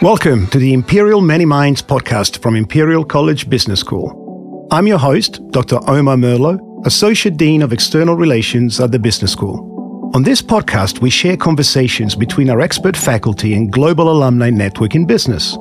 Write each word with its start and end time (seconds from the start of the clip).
Welcome 0.00 0.48
to 0.48 0.58
the 0.58 0.72
Imperial 0.72 1.20
Many 1.20 1.44
Minds 1.44 1.80
podcast 1.80 2.42
from 2.42 2.56
Imperial 2.56 3.04
College 3.04 3.48
Business 3.48 3.78
School. 3.80 4.66
I'm 4.72 4.88
your 4.88 4.98
host, 4.98 5.46
Dr. 5.50 5.78
Omar 5.88 6.16
Merlo, 6.16 6.58
Associate 6.86 7.36
Dean 7.36 7.62
of 7.62 7.72
External 7.72 8.16
Relations 8.16 8.80
at 8.80 8.90
the 8.90 8.98
Business 8.98 9.30
School. 9.30 10.10
On 10.14 10.24
this 10.24 10.42
podcast, 10.42 11.00
we 11.00 11.10
share 11.10 11.36
conversations 11.36 12.16
between 12.16 12.50
our 12.50 12.60
expert 12.60 12.96
faculty 12.96 13.54
and 13.54 13.72
global 13.72 14.10
alumni 14.10 14.50
network 14.50 14.96
in 14.96 15.06
business. 15.06 15.56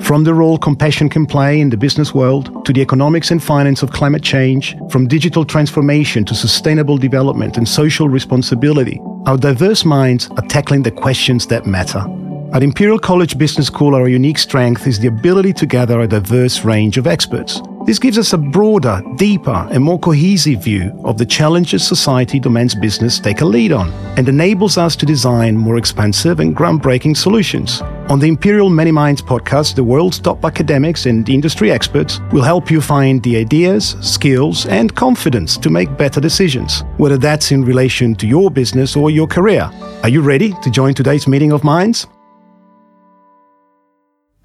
From 0.00 0.24
the 0.24 0.34
role 0.34 0.58
compassion 0.58 1.08
can 1.08 1.24
play 1.24 1.58
in 1.60 1.70
the 1.70 1.76
business 1.78 2.12
world 2.12 2.64
to 2.66 2.74
the 2.74 2.82
economics 2.82 3.30
and 3.30 3.42
finance 3.42 3.82
of 3.82 3.92
climate 3.92 4.22
change, 4.22 4.76
from 4.90 5.08
digital 5.08 5.44
transformation 5.44 6.24
to 6.26 6.34
sustainable 6.34 6.98
development 6.98 7.56
and 7.56 7.66
social 7.66 8.08
responsibility, 8.08 9.00
our 9.26 9.38
diverse 9.38 9.86
minds 9.86 10.28
are 10.36 10.46
tackling 10.48 10.82
the 10.82 10.90
questions 10.90 11.46
that 11.46 11.66
matter. 11.66 12.04
At 12.52 12.64
Imperial 12.64 12.98
College 12.98 13.38
Business 13.38 13.68
School, 13.68 13.94
our 13.94 14.08
unique 14.08 14.36
strength 14.36 14.88
is 14.88 14.98
the 14.98 15.06
ability 15.06 15.52
to 15.52 15.66
gather 15.66 16.00
a 16.00 16.08
diverse 16.08 16.64
range 16.64 16.98
of 16.98 17.06
experts. 17.06 17.62
This 17.86 18.00
gives 18.00 18.18
us 18.18 18.32
a 18.32 18.38
broader, 18.38 19.00
deeper, 19.14 19.68
and 19.70 19.84
more 19.84 20.00
cohesive 20.00 20.64
view 20.64 21.00
of 21.04 21.16
the 21.16 21.24
challenges 21.24 21.86
society 21.86 22.40
demands 22.40 22.74
business 22.74 23.20
take 23.20 23.40
a 23.40 23.44
lead 23.44 23.70
on, 23.70 23.90
and 24.18 24.28
enables 24.28 24.78
us 24.78 24.96
to 24.96 25.06
design 25.06 25.56
more 25.56 25.76
expansive 25.76 26.40
and 26.40 26.56
groundbreaking 26.56 27.16
solutions. 27.16 27.82
On 28.08 28.18
the 28.18 28.26
Imperial 28.26 28.68
Many 28.68 28.90
Minds 28.90 29.22
podcast, 29.22 29.76
the 29.76 29.84
world's 29.84 30.18
top 30.18 30.44
academics 30.44 31.06
and 31.06 31.28
industry 31.28 31.70
experts 31.70 32.18
will 32.32 32.42
help 32.42 32.68
you 32.68 32.80
find 32.80 33.22
the 33.22 33.36
ideas, 33.36 33.96
skills, 34.00 34.66
and 34.66 34.92
confidence 34.96 35.56
to 35.56 35.70
make 35.70 35.96
better 35.96 36.20
decisions, 36.20 36.82
whether 36.96 37.16
that's 37.16 37.52
in 37.52 37.64
relation 37.64 38.16
to 38.16 38.26
your 38.26 38.50
business 38.50 38.96
or 38.96 39.08
your 39.08 39.28
career. 39.28 39.70
Are 40.02 40.08
you 40.08 40.20
ready 40.20 40.52
to 40.64 40.70
join 40.70 40.94
today's 40.94 41.28
meeting 41.28 41.52
of 41.52 41.62
minds? 41.62 42.08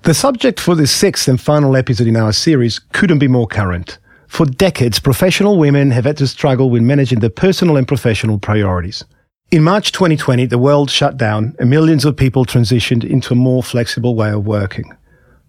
The 0.05 0.13
subject 0.13 0.59
for 0.59 0.75
this 0.75 0.91
sixth 0.91 1.27
and 1.27 1.41
final 1.41 1.75
episode 1.75 2.05
in 2.05 2.15
our 2.15 2.31
series 2.31 2.77
couldn't 2.93 3.17
be 3.17 3.27
more 3.27 3.47
current. 3.47 3.97
For 4.27 4.45
decades, 4.45 4.99
professional 4.99 5.57
women 5.57 5.89
have 5.89 6.05
had 6.05 6.17
to 6.17 6.27
struggle 6.27 6.69
with 6.69 6.83
managing 6.83 7.21
their 7.21 7.31
personal 7.31 7.75
and 7.75 7.87
professional 7.87 8.37
priorities. 8.37 9.03
In 9.49 9.63
March 9.63 9.91
2020, 9.93 10.45
the 10.45 10.59
world 10.59 10.91
shut 10.91 11.17
down 11.17 11.55
and 11.57 11.71
millions 11.71 12.05
of 12.05 12.15
people 12.15 12.45
transitioned 12.45 13.03
into 13.03 13.33
a 13.33 13.35
more 13.35 13.63
flexible 13.63 14.13
way 14.13 14.29
of 14.29 14.45
working. 14.45 14.95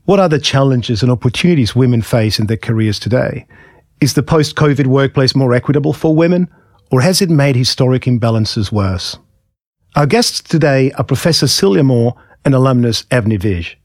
What 0.06 0.20
are 0.20 0.28
the 0.30 0.38
challenges 0.38 1.02
and 1.02 1.12
opportunities 1.12 1.76
women 1.76 2.00
face 2.00 2.38
in 2.38 2.46
their 2.46 2.56
careers 2.56 2.98
today? 2.98 3.46
Is 4.00 4.14
the 4.14 4.22
post 4.22 4.56
COVID 4.56 4.86
workplace 4.86 5.36
more 5.36 5.52
equitable 5.52 5.92
for 5.92 6.16
women, 6.16 6.48
or 6.90 7.02
has 7.02 7.20
it 7.20 7.28
made 7.28 7.56
historic 7.56 8.04
imbalances 8.04 8.72
worse? 8.72 9.18
Our 9.96 10.06
guests 10.06 10.40
today 10.40 10.92
are 10.92 11.04
Professor 11.04 11.46
Celia 11.46 11.82
Moore 11.82 12.14
and 12.46 12.54
alumnus 12.54 13.02
Avni 13.10 13.38
Vij. 13.38 13.76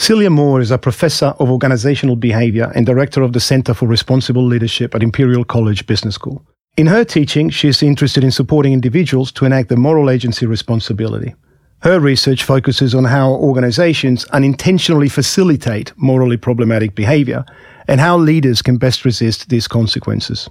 Celia 0.00 0.30
Moore 0.30 0.62
is 0.62 0.70
a 0.70 0.78
professor 0.78 1.34
of 1.38 1.50
organizational 1.50 2.16
behavior 2.16 2.72
and 2.74 2.86
director 2.86 3.20
of 3.22 3.34
the 3.34 3.38
Center 3.38 3.74
for 3.74 3.86
Responsible 3.86 4.42
Leadership 4.42 4.94
at 4.94 5.02
Imperial 5.02 5.44
College 5.44 5.86
Business 5.86 6.14
School. 6.14 6.42
In 6.78 6.86
her 6.86 7.04
teaching, 7.04 7.50
she 7.50 7.68
is 7.68 7.82
interested 7.82 8.24
in 8.24 8.30
supporting 8.30 8.72
individuals 8.72 9.30
to 9.32 9.44
enact 9.44 9.68
the 9.68 9.76
moral 9.76 10.08
agency 10.08 10.46
responsibility. 10.46 11.34
Her 11.82 12.00
research 12.00 12.44
focuses 12.44 12.94
on 12.94 13.04
how 13.04 13.32
organizations 13.32 14.24
unintentionally 14.32 15.10
facilitate 15.10 15.92
morally 15.98 16.38
problematic 16.38 16.94
behavior 16.94 17.44
and 17.86 18.00
how 18.00 18.16
leaders 18.16 18.62
can 18.62 18.78
best 18.78 19.04
resist 19.04 19.50
these 19.50 19.68
consequences. 19.68 20.48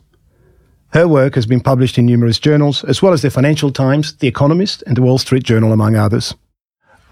Her 0.93 1.07
work 1.07 1.33
has 1.33 1.47
been 1.47 1.59
published 1.59 1.97
in 1.97 2.05
numerous 2.05 2.37
journals, 2.37 2.83
as 2.83 3.01
well 3.01 3.13
as 3.13 3.23
the 3.23 3.31
Financial 3.31 3.71
Times, 3.71 4.15
The 4.17 4.27
Economist, 4.27 4.83
and 4.85 4.95
the 4.95 5.01
Wall 5.01 5.17
Street 5.17 5.43
Journal, 5.43 5.73
among 5.73 5.95
others. 5.95 6.35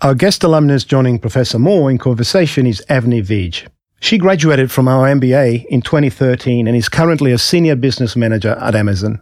Our 0.04 0.14
guest 0.14 0.44
alumnus 0.44 0.84
joining 0.84 1.18
Professor 1.18 1.58
Moore 1.58 1.90
in 1.90 1.98
conversation 1.98 2.68
is 2.68 2.86
Avni 2.88 3.24
Vij. 3.24 3.68
She 4.00 4.20
graduated 4.20 4.70
from 4.70 4.88
our 4.88 5.08
MBA 5.08 5.66
in 5.70 5.82
2013 5.82 6.68
and 6.68 6.78
is 6.78 6.88
currently 6.88 7.32
a 7.32 7.40
senior 7.40 7.76
business 7.76 8.16
manager 8.16 8.56
at 8.62 8.76
Amazon. 8.76 9.20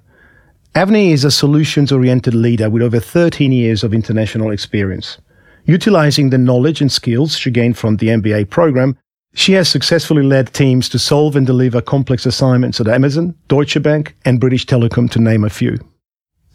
Avni 0.75 1.12
is 1.12 1.24
a 1.24 1.31
solutions 1.31 1.94
oriented 1.94 2.34
leader 2.34 2.69
with 2.69 2.84
over 2.84 3.00
13 3.00 3.53
years 3.53 3.85
of 3.85 3.94
international 3.94 4.52
experience. 4.52 5.18
Utilizing 5.64 6.30
the 6.30 6.38
knowledge 6.38 6.81
and 6.81 6.91
skills 6.91 7.38
she 7.38 7.52
gained 7.52 7.78
from 7.78 7.96
the 7.96 8.08
MBA 8.08 8.50
program, 8.50 8.97
she 9.34 9.53
has 9.53 9.69
successfully 9.69 10.24
led 10.24 10.53
teams 10.53 10.90
to 10.90 11.00
solve 11.00 11.38
and 11.38 11.47
deliver 11.47 11.80
complex 11.80 12.25
assignments 12.25 12.81
at 12.81 12.90
Amazon, 12.90 13.34
Deutsche 13.47 13.81
Bank, 13.81 14.14
and 14.25 14.41
British 14.41 14.66
Telecom, 14.66 15.09
to 15.12 15.22
name 15.22 15.46
a 15.46 15.50
few. 15.50 15.80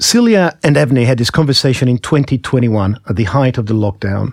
Celia 0.02 0.58
and 0.62 0.76
Avni 0.76 1.04
had 1.04 1.18
this 1.18 1.28
conversation 1.28 1.86
in 1.86 1.98
2021 1.98 2.98
at 3.06 3.16
the 3.16 3.24
height 3.24 3.58
of 3.58 3.66
the 3.66 3.74
lockdown. 3.74 4.32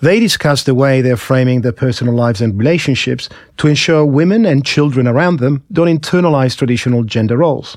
They 0.00 0.18
discussed 0.18 0.64
the 0.64 0.74
way 0.74 1.02
they're 1.02 1.18
framing 1.18 1.60
their 1.60 1.72
personal 1.72 2.14
lives 2.14 2.40
and 2.40 2.58
relationships 2.58 3.28
to 3.58 3.66
ensure 3.68 4.06
women 4.06 4.46
and 4.46 4.64
children 4.64 5.06
around 5.06 5.40
them 5.40 5.62
don't 5.70 5.88
internalize 5.88 6.56
traditional 6.56 7.04
gender 7.04 7.36
roles. 7.36 7.76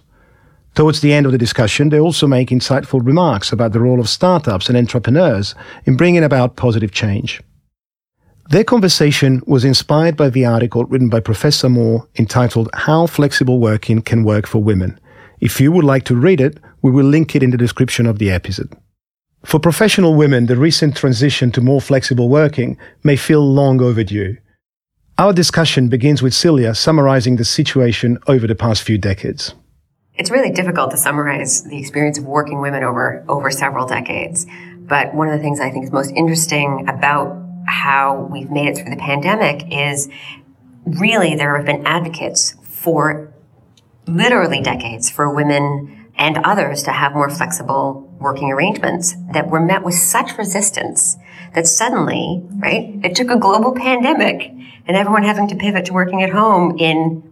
Towards 0.73 1.01
the 1.01 1.11
end 1.11 1.25
of 1.25 1.33
the 1.33 1.37
discussion, 1.37 1.89
they 1.89 1.99
also 1.99 2.27
make 2.27 2.47
insightful 2.47 3.05
remarks 3.05 3.51
about 3.51 3.73
the 3.73 3.81
role 3.81 3.99
of 3.99 4.07
startups 4.07 4.69
and 4.69 4.77
entrepreneurs 4.77 5.53
in 5.83 5.97
bringing 5.97 6.23
about 6.23 6.55
positive 6.55 6.93
change. 6.93 7.41
Their 8.51 8.63
conversation 8.63 9.41
was 9.45 9.65
inspired 9.65 10.15
by 10.15 10.29
the 10.29 10.45
article 10.45 10.85
written 10.85 11.09
by 11.09 11.19
Professor 11.19 11.67
Moore 11.67 12.07
entitled 12.17 12.69
How 12.73 13.05
Flexible 13.05 13.59
Working 13.59 14.01
Can 14.01 14.23
Work 14.23 14.47
for 14.47 14.63
Women. 14.63 14.97
If 15.39 15.61
you 15.61 15.71
would 15.71 15.85
like 15.85 16.03
to 16.05 16.15
read 16.15 16.41
it, 16.41 16.57
we 16.81 16.91
will 16.91 17.05
link 17.05 17.35
it 17.35 17.43
in 17.43 17.51
the 17.51 17.57
description 17.57 18.05
of 18.05 18.17
the 18.17 18.31
episode. 18.31 18.73
For 19.45 19.59
professional 19.59 20.15
women, 20.15 20.47
the 20.47 20.57
recent 20.57 20.97
transition 20.97 21.51
to 21.51 21.61
more 21.61 21.79
flexible 21.79 22.27
working 22.27 22.77
may 23.03 23.15
feel 23.15 23.41
long 23.41 23.81
overdue. 23.81 24.37
Our 25.17 25.33
discussion 25.33 25.89
begins 25.89 26.21
with 26.21 26.33
Celia 26.33 26.75
summarizing 26.75 27.37
the 27.37 27.45
situation 27.45 28.17
over 28.27 28.45
the 28.47 28.55
past 28.55 28.83
few 28.83 28.97
decades. 28.97 29.53
It's 30.15 30.31
really 30.31 30.51
difficult 30.51 30.91
to 30.91 30.97
summarize 30.97 31.63
the 31.63 31.77
experience 31.77 32.17
of 32.17 32.25
working 32.25 32.59
women 32.59 32.83
over, 32.83 33.23
over 33.29 33.51
several 33.51 33.87
decades. 33.87 34.47
But 34.79 35.13
one 35.13 35.27
of 35.27 35.37
the 35.37 35.43
things 35.43 35.59
I 35.59 35.69
think 35.69 35.85
is 35.85 35.91
most 35.91 36.11
interesting 36.11 36.87
about 36.89 37.43
how 37.67 38.27
we've 38.31 38.49
made 38.49 38.69
it 38.69 38.77
through 38.77 38.89
the 38.89 39.01
pandemic 39.01 39.63
is 39.71 40.09
really 40.85 41.35
there 41.35 41.55
have 41.55 41.65
been 41.65 41.85
advocates 41.85 42.55
for 42.63 43.33
literally 44.07 44.61
decades 44.61 45.09
for 45.09 45.33
women 45.33 46.11
and 46.15 46.37
others 46.43 46.83
to 46.83 46.91
have 46.91 47.13
more 47.13 47.29
flexible 47.29 48.11
working 48.19 48.51
arrangements 48.51 49.15
that 49.33 49.49
were 49.49 49.59
met 49.59 49.83
with 49.83 49.93
such 49.93 50.37
resistance 50.37 51.17
that 51.53 51.67
suddenly, 51.67 52.43
right, 52.55 52.99
it 53.03 53.15
took 53.15 53.29
a 53.29 53.37
global 53.37 53.73
pandemic 53.75 54.51
and 54.87 54.97
everyone 54.97 55.23
having 55.23 55.47
to 55.47 55.55
pivot 55.55 55.85
to 55.85 55.93
working 55.93 56.23
at 56.23 56.29
home 56.29 56.77
in 56.79 57.23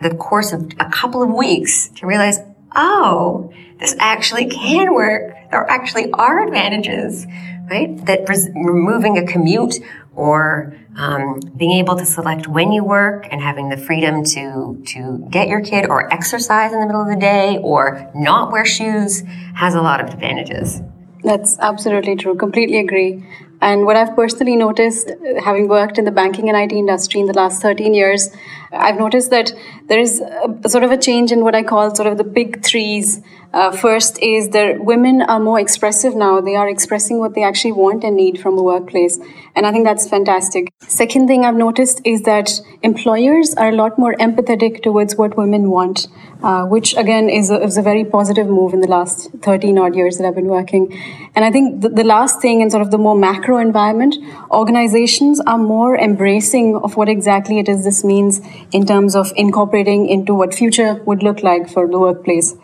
the 0.00 0.14
course 0.14 0.52
of 0.52 0.72
a 0.78 0.88
couple 0.90 1.22
of 1.22 1.30
weeks 1.30 1.88
to 1.88 2.06
realize, 2.06 2.38
oh, 2.74 3.52
this 3.78 3.94
actually 3.98 4.46
can 4.46 4.94
work. 4.94 5.34
There 5.50 5.70
actually 5.70 6.10
are 6.12 6.46
advantages, 6.46 7.26
right? 7.70 8.04
That 8.06 8.28
removing 8.54 9.18
a 9.18 9.26
commute 9.26 9.76
or 10.14 10.76
um, 10.96 11.40
being 11.56 11.72
able 11.72 11.96
to 11.96 12.06
select 12.06 12.48
when 12.48 12.72
you 12.72 12.82
work 12.82 13.28
and 13.30 13.40
having 13.40 13.68
the 13.68 13.76
freedom 13.76 14.24
to 14.24 14.82
to 14.86 15.26
get 15.30 15.48
your 15.48 15.60
kid 15.60 15.86
or 15.86 16.12
exercise 16.12 16.72
in 16.72 16.80
the 16.80 16.86
middle 16.86 17.02
of 17.02 17.08
the 17.08 17.16
day 17.16 17.58
or 17.62 18.10
not 18.14 18.50
wear 18.50 18.64
shoes 18.64 19.22
has 19.54 19.74
a 19.74 19.82
lot 19.82 20.00
of 20.00 20.08
advantages. 20.08 20.80
That's 21.22 21.58
absolutely 21.58 22.16
true. 22.16 22.36
Completely 22.36 22.78
agree. 22.78 23.24
And 23.60 23.86
what 23.86 23.96
I've 23.96 24.14
personally 24.14 24.54
noticed, 24.54 25.10
having 25.42 25.66
worked 25.68 25.98
in 25.98 26.04
the 26.04 26.10
banking 26.10 26.48
and 26.50 26.58
IT 26.58 26.76
industry 26.76 27.20
in 27.20 27.26
the 27.26 27.32
last 27.32 27.62
13 27.62 27.94
years, 27.94 28.28
I've 28.72 28.98
noticed 28.98 29.30
that 29.30 29.52
there 29.86 29.98
is 30.00 30.20
a, 30.20 30.68
sort 30.68 30.84
of 30.84 30.90
a 30.90 30.96
change 30.96 31.32
in 31.32 31.42
what 31.42 31.54
I 31.54 31.62
call 31.62 31.94
sort 31.94 32.08
of 32.08 32.18
the 32.18 32.24
big 32.24 32.64
threes. 32.64 33.20
Uh, 33.52 33.70
first 33.70 34.18
is 34.20 34.50
that 34.50 34.84
women 34.84 35.22
are 35.22 35.40
more 35.40 35.58
expressive 35.58 36.14
now. 36.14 36.40
They 36.40 36.56
are 36.56 36.68
expressing 36.68 37.18
what 37.18 37.34
they 37.34 37.42
actually 37.42 37.72
want 37.72 38.04
and 38.04 38.16
need 38.16 38.40
from 38.40 38.58
a 38.58 38.62
workplace. 38.62 39.18
And 39.54 39.66
I 39.66 39.72
think 39.72 39.84
that's 39.84 40.08
fantastic. 40.08 40.72
Second 40.80 41.28
thing 41.28 41.44
I've 41.44 41.54
noticed 41.54 42.00
is 42.04 42.22
that 42.22 42.60
employers 42.82 43.54
are 43.54 43.68
a 43.70 43.72
lot 43.72 43.98
more 43.98 44.14
empathetic 44.14 44.82
towards 44.82 45.16
what 45.16 45.36
women 45.36 45.70
want, 45.70 46.08
uh, 46.42 46.66
which 46.66 46.94
again 46.96 47.30
is 47.30 47.50
a, 47.50 47.62
is 47.62 47.78
a 47.78 47.82
very 47.82 48.04
positive 48.04 48.48
move 48.48 48.74
in 48.74 48.80
the 48.80 48.88
last 48.88 49.30
13 49.42 49.78
odd 49.78 49.94
years 49.94 50.18
that 50.18 50.26
I've 50.26 50.34
been 50.34 50.48
working. 50.48 50.92
And 51.34 51.44
I 51.44 51.50
think 51.50 51.80
the, 51.80 51.88
the 51.88 52.04
last 52.04 52.42
thing 52.42 52.60
in 52.60 52.70
sort 52.70 52.82
of 52.82 52.90
the 52.90 52.98
more 52.98 53.16
macro 53.16 53.56
environment, 53.56 54.16
organizations 54.50 55.40
are 55.40 55.58
more 55.58 55.96
embracing 55.96 56.76
of 56.76 56.96
what 56.96 57.08
exactly 57.08 57.58
it 57.58 57.68
is 57.68 57.84
this 57.84 58.04
means 58.04 58.40
in 58.72 58.86
terms 58.86 59.14
of 59.14 59.32
incorporating 59.36 60.08
into 60.08 60.34
what 60.34 60.54
future 60.54 60.94
would 61.04 61.22
look 61.22 61.42
like 61.42 61.68
for 61.68 61.88
the 61.88 61.98
workplace. 61.98 62.54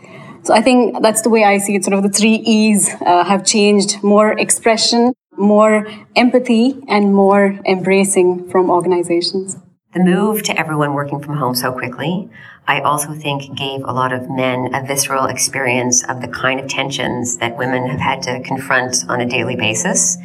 So 0.44 0.52
I 0.52 0.60
think 0.60 1.00
that's 1.02 1.22
the 1.22 1.30
way 1.30 1.44
I 1.44 1.58
see 1.58 1.76
it. 1.76 1.84
Sort 1.84 1.96
of 1.96 2.02
the 2.02 2.08
three 2.08 2.34
E's 2.34 2.90
uh, 3.00 3.24
have 3.24 3.44
changed 3.44 4.02
more 4.02 4.32
expression, 4.38 5.12
more 5.36 5.86
empathy, 6.16 6.74
and 6.88 7.14
more 7.14 7.58
embracing 7.64 8.50
from 8.50 8.70
organizations. 8.70 9.56
The 9.94 10.00
move 10.00 10.42
to 10.44 10.58
everyone 10.58 10.94
working 10.94 11.20
from 11.20 11.36
home 11.36 11.54
so 11.54 11.70
quickly, 11.70 12.28
I 12.66 12.80
also 12.80 13.12
think 13.12 13.56
gave 13.56 13.82
a 13.84 13.92
lot 13.92 14.12
of 14.12 14.30
men 14.30 14.74
a 14.74 14.84
visceral 14.84 15.26
experience 15.26 16.04
of 16.08 16.20
the 16.22 16.28
kind 16.28 16.58
of 16.58 16.68
tensions 16.68 17.36
that 17.38 17.56
women 17.56 17.86
have 17.88 18.00
had 18.00 18.22
to 18.22 18.40
confront 18.42 19.04
on 19.08 19.20
a 19.20 19.26
daily 19.26 19.56
basis 19.56 20.16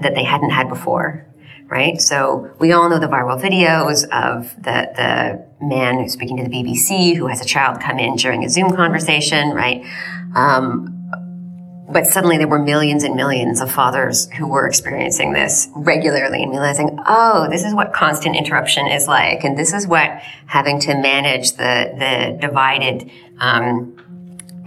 that 0.00 0.14
they 0.14 0.24
hadn't 0.24 0.50
had 0.50 0.68
before 0.68 1.26
right? 1.68 2.00
So 2.00 2.54
we 2.58 2.72
all 2.72 2.88
know 2.90 2.98
the 2.98 3.06
viral 3.06 3.40
videos 3.40 4.04
of 4.10 4.54
the, 4.56 4.92
the 4.96 5.64
man 5.64 5.98
who's 6.00 6.12
speaking 6.12 6.36
to 6.36 6.44
the 6.44 6.50
BBC 6.50 7.16
who 7.16 7.26
has 7.28 7.40
a 7.40 7.44
child 7.44 7.80
come 7.80 7.98
in 7.98 8.16
during 8.16 8.44
a 8.44 8.48
Zoom 8.48 8.76
conversation, 8.76 9.50
right? 9.50 9.84
Um, 10.34 10.88
but 11.88 12.06
suddenly 12.06 12.38
there 12.38 12.48
were 12.48 12.58
millions 12.58 13.04
and 13.04 13.14
millions 13.14 13.60
of 13.60 13.70
fathers 13.70 14.30
who 14.30 14.46
were 14.46 14.66
experiencing 14.66 15.32
this 15.32 15.68
regularly 15.74 16.42
and 16.42 16.50
realizing, 16.50 16.98
oh, 17.06 17.48
this 17.50 17.64
is 17.64 17.74
what 17.74 17.92
constant 17.92 18.34
interruption 18.36 18.86
is 18.86 19.06
like. 19.06 19.44
And 19.44 19.58
this 19.58 19.74
is 19.74 19.86
what 19.86 20.08
having 20.46 20.80
to 20.80 20.94
manage 20.94 21.52
the, 21.52 21.92
the 21.98 22.38
divided, 22.40 23.10
um, 23.40 23.96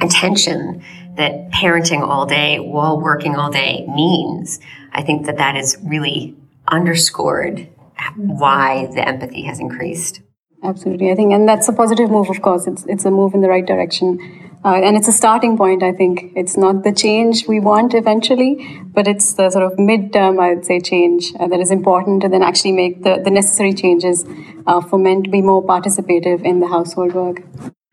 attention 0.01 0.83
that 1.17 1.49
parenting 1.51 2.01
all 2.01 2.25
day 2.25 2.59
while 2.59 2.99
working 3.01 3.35
all 3.35 3.49
day 3.49 3.85
means. 3.87 4.59
I 4.91 5.01
think 5.01 5.25
that 5.25 5.37
that 5.37 5.55
is 5.55 5.77
really 5.83 6.35
underscored 6.67 7.69
why 8.15 8.87
the 8.93 9.07
empathy 9.07 9.43
has 9.43 9.59
increased. 9.59 10.21
Absolutely. 10.63 11.11
I 11.11 11.15
think, 11.15 11.31
and 11.31 11.47
that's 11.47 11.67
a 11.67 11.73
positive 11.73 12.09
move, 12.09 12.29
of 12.29 12.41
course. 12.41 12.65
It's, 12.65 12.85
it's 12.87 13.05
a 13.05 13.11
move 13.11 13.33
in 13.33 13.41
the 13.41 13.49
right 13.49 13.65
direction. 13.65 14.19
Uh, 14.65 14.81
and 14.83 14.97
it's 14.97 15.07
a 15.07 15.11
starting 15.11 15.55
point, 15.57 15.83
I 15.83 15.91
think. 15.91 16.31
It's 16.35 16.57
not 16.57 16.83
the 16.83 16.91
change 16.91 17.47
we 17.47 17.59
want 17.59 17.93
eventually, 17.93 18.81
but 18.83 19.07
it's 19.07 19.33
the 19.33 19.51
sort 19.51 19.63
of 19.63 19.77
midterm, 19.77 20.41
I 20.41 20.55
would 20.55 20.65
say, 20.65 20.79
change 20.79 21.33
uh, 21.39 21.47
that 21.47 21.59
is 21.59 21.69
important 21.69 22.23
to 22.23 22.29
then 22.29 22.41
actually 22.41 22.71
make 22.71 23.03
the, 23.03 23.21
the 23.23 23.29
necessary 23.29 23.73
changes 23.73 24.25
uh, 24.65 24.81
for 24.81 24.97
men 24.97 25.21
to 25.21 25.29
be 25.29 25.41
more 25.41 25.63
participative 25.63 26.43
in 26.43 26.61
the 26.61 26.67
household 26.67 27.13
work. 27.13 27.43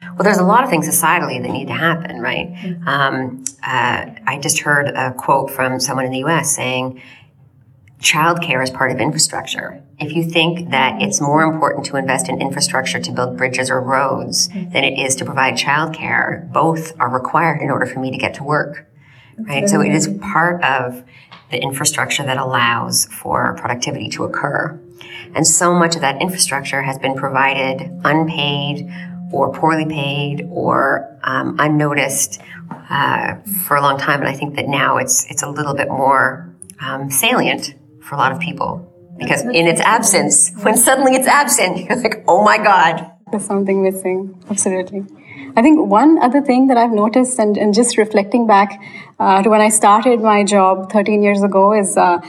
Well, 0.02 0.24
there's 0.24 0.38
a 0.38 0.44
lot 0.44 0.64
of 0.64 0.70
things 0.70 0.88
societally 0.88 1.42
that 1.42 1.50
need 1.50 1.68
to 1.68 1.74
happen, 1.74 2.20
right? 2.20 2.52
Mm-hmm. 2.54 2.88
Um, 2.88 3.44
uh, 3.62 4.06
I 4.26 4.38
just 4.40 4.60
heard 4.60 4.88
a 4.88 5.12
quote 5.12 5.50
from 5.50 5.78
someone 5.78 6.06
in 6.06 6.10
the 6.10 6.20
U.S. 6.20 6.54
saying, 6.56 7.02
childcare 8.02 8.62
is 8.62 8.70
part 8.70 8.90
of 8.90 8.98
infrastructure. 8.98 9.82
If 9.98 10.12
you 10.12 10.24
think 10.24 10.70
that 10.70 11.00
it's 11.00 11.20
more 11.20 11.42
important 11.42 11.86
to 11.86 11.96
invest 11.96 12.28
in 12.28 12.40
infrastructure 12.40 12.98
to 12.98 13.12
build 13.12 13.36
bridges 13.36 13.70
or 13.70 13.80
roads 13.80 14.48
than 14.48 14.84
it 14.84 14.98
is 14.98 15.14
to 15.16 15.24
provide 15.24 15.54
childcare, 15.54 16.52
both 16.52 16.98
are 16.98 17.08
required 17.08 17.62
in 17.62 17.70
order 17.70 17.86
for 17.86 18.00
me 18.00 18.10
to 18.10 18.18
get 18.18 18.34
to 18.34 18.42
work. 18.42 18.88
Right? 19.38 19.68
So 19.68 19.80
it 19.80 19.94
is 19.94 20.08
part 20.20 20.62
of 20.64 21.04
the 21.50 21.62
infrastructure 21.62 22.24
that 22.24 22.38
allows 22.38 23.06
for 23.06 23.54
productivity 23.56 24.08
to 24.10 24.24
occur. 24.24 24.78
And 25.34 25.46
so 25.46 25.72
much 25.72 25.94
of 25.94 26.00
that 26.00 26.20
infrastructure 26.20 26.82
has 26.82 26.98
been 26.98 27.14
provided 27.14 27.88
unpaid 28.04 28.92
or 29.32 29.52
poorly 29.52 29.86
paid 29.86 30.46
or 30.50 31.18
um, 31.22 31.56
unnoticed 31.58 32.40
uh, 32.90 33.36
for 33.64 33.76
a 33.76 33.80
long 33.80 33.96
time. 33.96 34.20
And 34.20 34.28
I 34.28 34.34
think 34.34 34.56
that 34.56 34.66
now 34.66 34.98
it's 34.98 35.30
it's 35.30 35.42
a 35.42 35.48
little 35.48 35.74
bit 35.74 35.88
more 35.88 36.54
um, 36.80 37.10
salient 37.10 37.74
for 38.02 38.14
a 38.16 38.18
lot 38.18 38.32
of 38.32 38.40
people 38.40 38.88
because 39.18 39.42
in 39.42 39.66
its 39.66 39.80
absence, 39.80 40.52
when 40.62 40.76
suddenly 40.76 41.14
it's 41.14 41.28
absent, 41.28 41.78
you're 41.88 41.96
like, 41.96 42.24
oh 42.26 42.42
my 42.42 42.58
God. 42.58 43.10
There's 43.30 43.46
something 43.46 43.82
missing. 43.82 44.42
Absolutely. 44.50 45.04
I 45.56 45.62
think 45.62 45.86
one 45.86 46.18
other 46.22 46.40
thing 46.40 46.66
that 46.68 46.76
I've 46.76 46.92
noticed, 46.92 47.38
and, 47.38 47.56
and 47.56 47.74
just 47.74 47.98
reflecting 47.98 48.46
back 48.46 48.80
uh, 49.18 49.42
to 49.42 49.50
when 49.50 49.60
I 49.60 49.68
started 49.68 50.20
my 50.20 50.44
job 50.44 50.90
13 50.90 51.22
years 51.22 51.42
ago, 51.42 51.72
is 51.72 51.96
uh, 51.96 52.20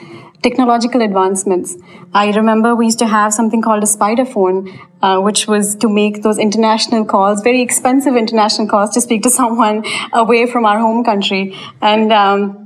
technological 0.42 1.02
advancements. 1.02 1.76
I 2.14 2.32
remember 2.32 2.76
we 2.76 2.86
used 2.86 3.00
to 3.00 3.08
have 3.08 3.34
something 3.34 3.62
called 3.62 3.84
a 3.84 3.88
spider 3.88 4.26
phone, 4.26 4.78
uh, 5.02 5.20
which 5.20 5.48
was 5.48 5.76
to 5.78 5.90
make 5.90 6.22
those 6.22 6.38
international 6.38 7.06
calls, 7.06 7.42
very 7.42 7.62
expensive 7.62 8.16
international 8.16 8.68
calls, 8.68 8.90
to 8.92 9.02
speak 9.02 9.24
to 9.24 9.30
someone 9.42 9.84
away 10.12 10.46
from 10.46 10.66
our 10.66 10.80
home 10.80 11.04
country. 11.04 11.58
And 11.82 12.12
um, 12.12 12.63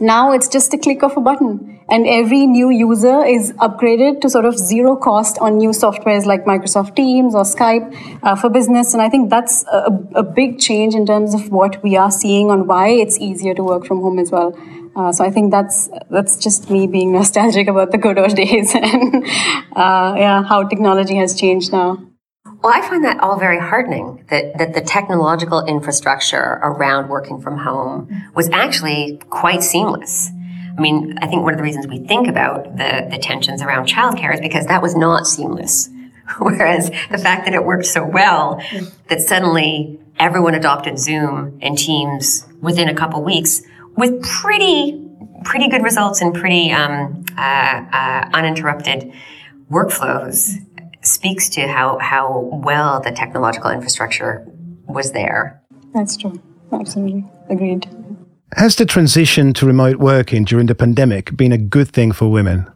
now 0.00 0.32
it's 0.32 0.48
just 0.48 0.72
a 0.74 0.78
click 0.78 1.02
of 1.02 1.16
a 1.16 1.20
button 1.20 1.78
and 1.90 2.06
every 2.06 2.46
new 2.46 2.70
user 2.70 3.24
is 3.24 3.52
upgraded 3.54 4.20
to 4.20 4.28
sort 4.28 4.44
of 4.44 4.58
zero 4.58 4.94
cost 4.94 5.38
on 5.38 5.56
new 5.56 5.70
softwares 5.70 6.26
like 6.26 6.44
Microsoft 6.44 6.94
Teams 6.94 7.34
or 7.34 7.44
Skype 7.44 8.20
uh, 8.22 8.36
for 8.36 8.50
business. 8.50 8.92
And 8.92 9.02
I 9.02 9.08
think 9.08 9.30
that's 9.30 9.64
a, 9.72 9.90
a, 10.16 10.22
big 10.22 10.58
change 10.58 10.94
in 10.94 11.06
terms 11.06 11.34
of 11.34 11.50
what 11.50 11.82
we 11.82 11.96
are 11.96 12.10
seeing 12.10 12.50
on 12.50 12.66
why 12.66 12.88
it's 12.88 13.18
easier 13.18 13.54
to 13.54 13.62
work 13.62 13.86
from 13.86 14.00
home 14.00 14.18
as 14.18 14.30
well. 14.30 14.54
Uh, 14.94 15.12
so 15.12 15.24
I 15.24 15.30
think 15.30 15.50
that's 15.50 15.88
that's 16.10 16.36
just 16.36 16.70
me 16.70 16.86
being 16.86 17.12
nostalgic 17.12 17.68
about 17.68 17.92
the 17.92 17.98
good 17.98 18.18
old 18.18 18.34
days 18.44 18.74
and 18.74 19.24
uh, 19.76 20.14
yeah, 20.16 20.42
how 20.42 20.64
technology 20.64 21.16
has 21.16 21.38
changed 21.38 21.72
now. 21.72 21.98
Well, 22.62 22.72
I 22.74 22.86
find 22.86 23.04
that 23.04 23.20
all 23.20 23.38
very 23.38 23.60
heartening 23.60 24.24
that, 24.30 24.58
that 24.58 24.74
the 24.74 24.80
technological 24.80 25.64
infrastructure 25.64 26.58
around 26.62 27.08
working 27.08 27.40
from 27.40 27.58
home 27.58 28.10
was 28.34 28.48
actually 28.50 29.20
quite 29.30 29.62
seamless. 29.62 30.30
I 30.76 30.80
mean, 30.80 31.16
I 31.22 31.26
think 31.28 31.44
one 31.44 31.52
of 31.52 31.56
the 31.56 31.62
reasons 31.62 31.86
we 31.86 32.00
think 32.00 32.26
about 32.26 32.76
the, 32.76 33.06
the 33.10 33.18
tensions 33.18 33.62
around 33.62 33.86
childcare 33.86 34.34
is 34.34 34.40
because 34.40 34.66
that 34.66 34.82
was 34.82 34.96
not 34.96 35.26
seamless. 35.26 35.88
Whereas 36.38 36.90
the 37.10 37.18
fact 37.18 37.44
that 37.44 37.54
it 37.54 37.64
worked 37.64 37.86
so 37.86 38.04
well 38.04 38.60
that 39.08 39.20
suddenly 39.20 40.00
everyone 40.18 40.54
adopted 40.54 40.98
Zoom 40.98 41.58
and 41.62 41.78
Teams 41.78 42.46
within 42.60 42.88
a 42.88 42.94
couple 42.94 43.22
weeks 43.22 43.62
with 43.96 44.20
pretty, 44.22 45.08
pretty 45.44 45.68
good 45.68 45.82
results 45.82 46.20
and 46.20 46.34
pretty 46.34 46.72
um, 46.72 47.24
uh, 47.36 47.40
uh, 47.40 48.30
uninterrupted 48.32 49.12
workflows 49.70 50.56
speaks 51.08 51.48
to 51.50 51.66
how, 51.66 51.98
how 51.98 52.50
well 52.52 53.00
the 53.00 53.10
technological 53.10 53.70
infrastructure 53.70 54.46
was 54.86 55.12
there. 55.12 55.62
That's 55.94 56.16
true. 56.16 56.40
Absolutely. 56.72 57.24
Agreed. 57.48 57.88
Has 58.56 58.76
the 58.76 58.86
transition 58.86 59.52
to 59.54 59.66
remote 59.66 59.96
working 59.96 60.44
during 60.44 60.66
the 60.66 60.74
pandemic 60.74 61.36
been 61.36 61.52
a 61.52 61.58
good 61.58 61.88
thing 61.88 62.12
for 62.12 62.28
women? 62.28 62.66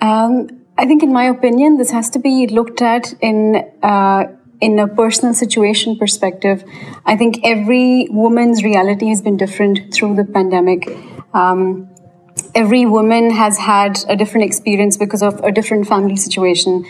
Um, 0.00 0.48
I 0.76 0.86
think, 0.86 1.02
in 1.02 1.12
my 1.12 1.24
opinion, 1.24 1.76
this 1.76 1.90
has 1.90 2.10
to 2.10 2.18
be 2.18 2.46
looked 2.46 2.82
at 2.82 3.12
in 3.20 3.62
uh, 3.82 4.24
in 4.60 4.78
a 4.78 4.86
personal 4.86 5.34
situation 5.34 5.96
perspective. 5.96 6.64
I 7.06 7.16
think 7.16 7.40
every 7.44 8.08
woman's 8.10 8.62
reality 8.62 9.08
has 9.08 9.22
been 9.22 9.36
different 9.36 9.92
through 9.92 10.16
the 10.16 10.24
pandemic. 10.24 10.88
Um, 11.32 11.88
every 12.54 12.86
woman 12.86 13.30
has 13.30 13.58
had 13.58 13.98
a 14.08 14.16
different 14.16 14.46
experience 14.46 14.96
because 14.96 15.22
of 15.22 15.40
a 15.44 15.52
different 15.52 15.86
family 15.86 16.16
situation. 16.16 16.84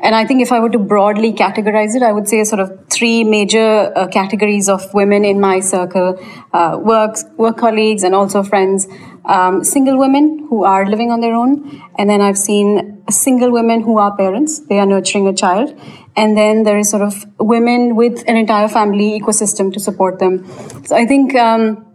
And 0.00 0.14
I 0.14 0.24
think 0.24 0.42
if 0.42 0.52
I 0.52 0.60
were 0.60 0.68
to 0.70 0.78
broadly 0.78 1.32
categorize 1.32 1.96
it, 1.96 2.02
I 2.02 2.12
would 2.12 2.28
say 2.28 2.44
sort 2.44 2.60
of 2.60 2.88
three 2.88 3.24
major 3.24 3.92
uh, 3.96 4.06
categories 4.08 4.68
of 4.68 4.92
women 4.94 5.24
in 5.24 5.40
my 5.40 5.60
circle 5.60 6.18
uh, 6.52 6.78
work, 6.80 7.16
work 7.36 7.58
colleagues, 7.58 8.04
and 8.04 8.14
also 8.14 8.42
friends. 8.42 8.86
Um, 9.24 9.62
single 9.62 9.98
women 9.98 10.46
who 10.48 10.64
are 10.64 10.86
living 10.86 11.10
on 11.10 11.20
their 11.20 11.34
own. 11.34 11.82
And 11.98 12.08
then 12.08 12.22
I've 12.22 12.38
seen 12.38 13.02
single 13.10 13.50
women 13.50 13.82
who 13.82 13.98
are 13.98 14.16
parents, 14.16 14.60
they 14.60 14.78
are 14.78 14.86
nurturing 14.86 15.26
a 15.26 15.34
child. 15.34 15.78
And 16.16 16.36
then 16.36 16.62
there 16.62 16.78
is 16.78 16.88
sort 16.88 17.02
of 17.02 17.26
women 17.38 17.94
with 17.94 18.24
an 18.26 18.36
entire 18.36 18.68
family 18.68 19.20
ecosystem 19.20 19.72
to 19.74 19.80
support 19.80 20.18
them. 20.18 20.46
So 20.86 20.96
I 20.96 21.06
think. 21.06 21.34
Um, 21.34 21.87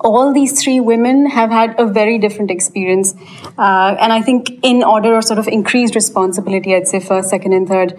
all 0.00 0.32
these 0.32 0.62
three 0.62 0.80
women 0.80 1.26
have 1.26 1.50
had 1.50 1.78
a 1.78 1.86
very 1.86 2.18
different 2.18 2.50
experience. 2.50 3.14
Uh, 3.58 3.96
and 4.00 4.12
I 4.12 4.22
think, 4.22 4.50
in 4.62 4.82
order 4.82 5.16
of 5.16 5.24
sort 5.24 5.38
of 5.38 5.48
increased 5.48 5.94
responsibility, 5.94 6.74
I'd 6.74 6.88
say 6.88 7.00
first, 7.00 7.30
second, 7.30 7.52
and 7.52 7.68
third, 7.68 7.94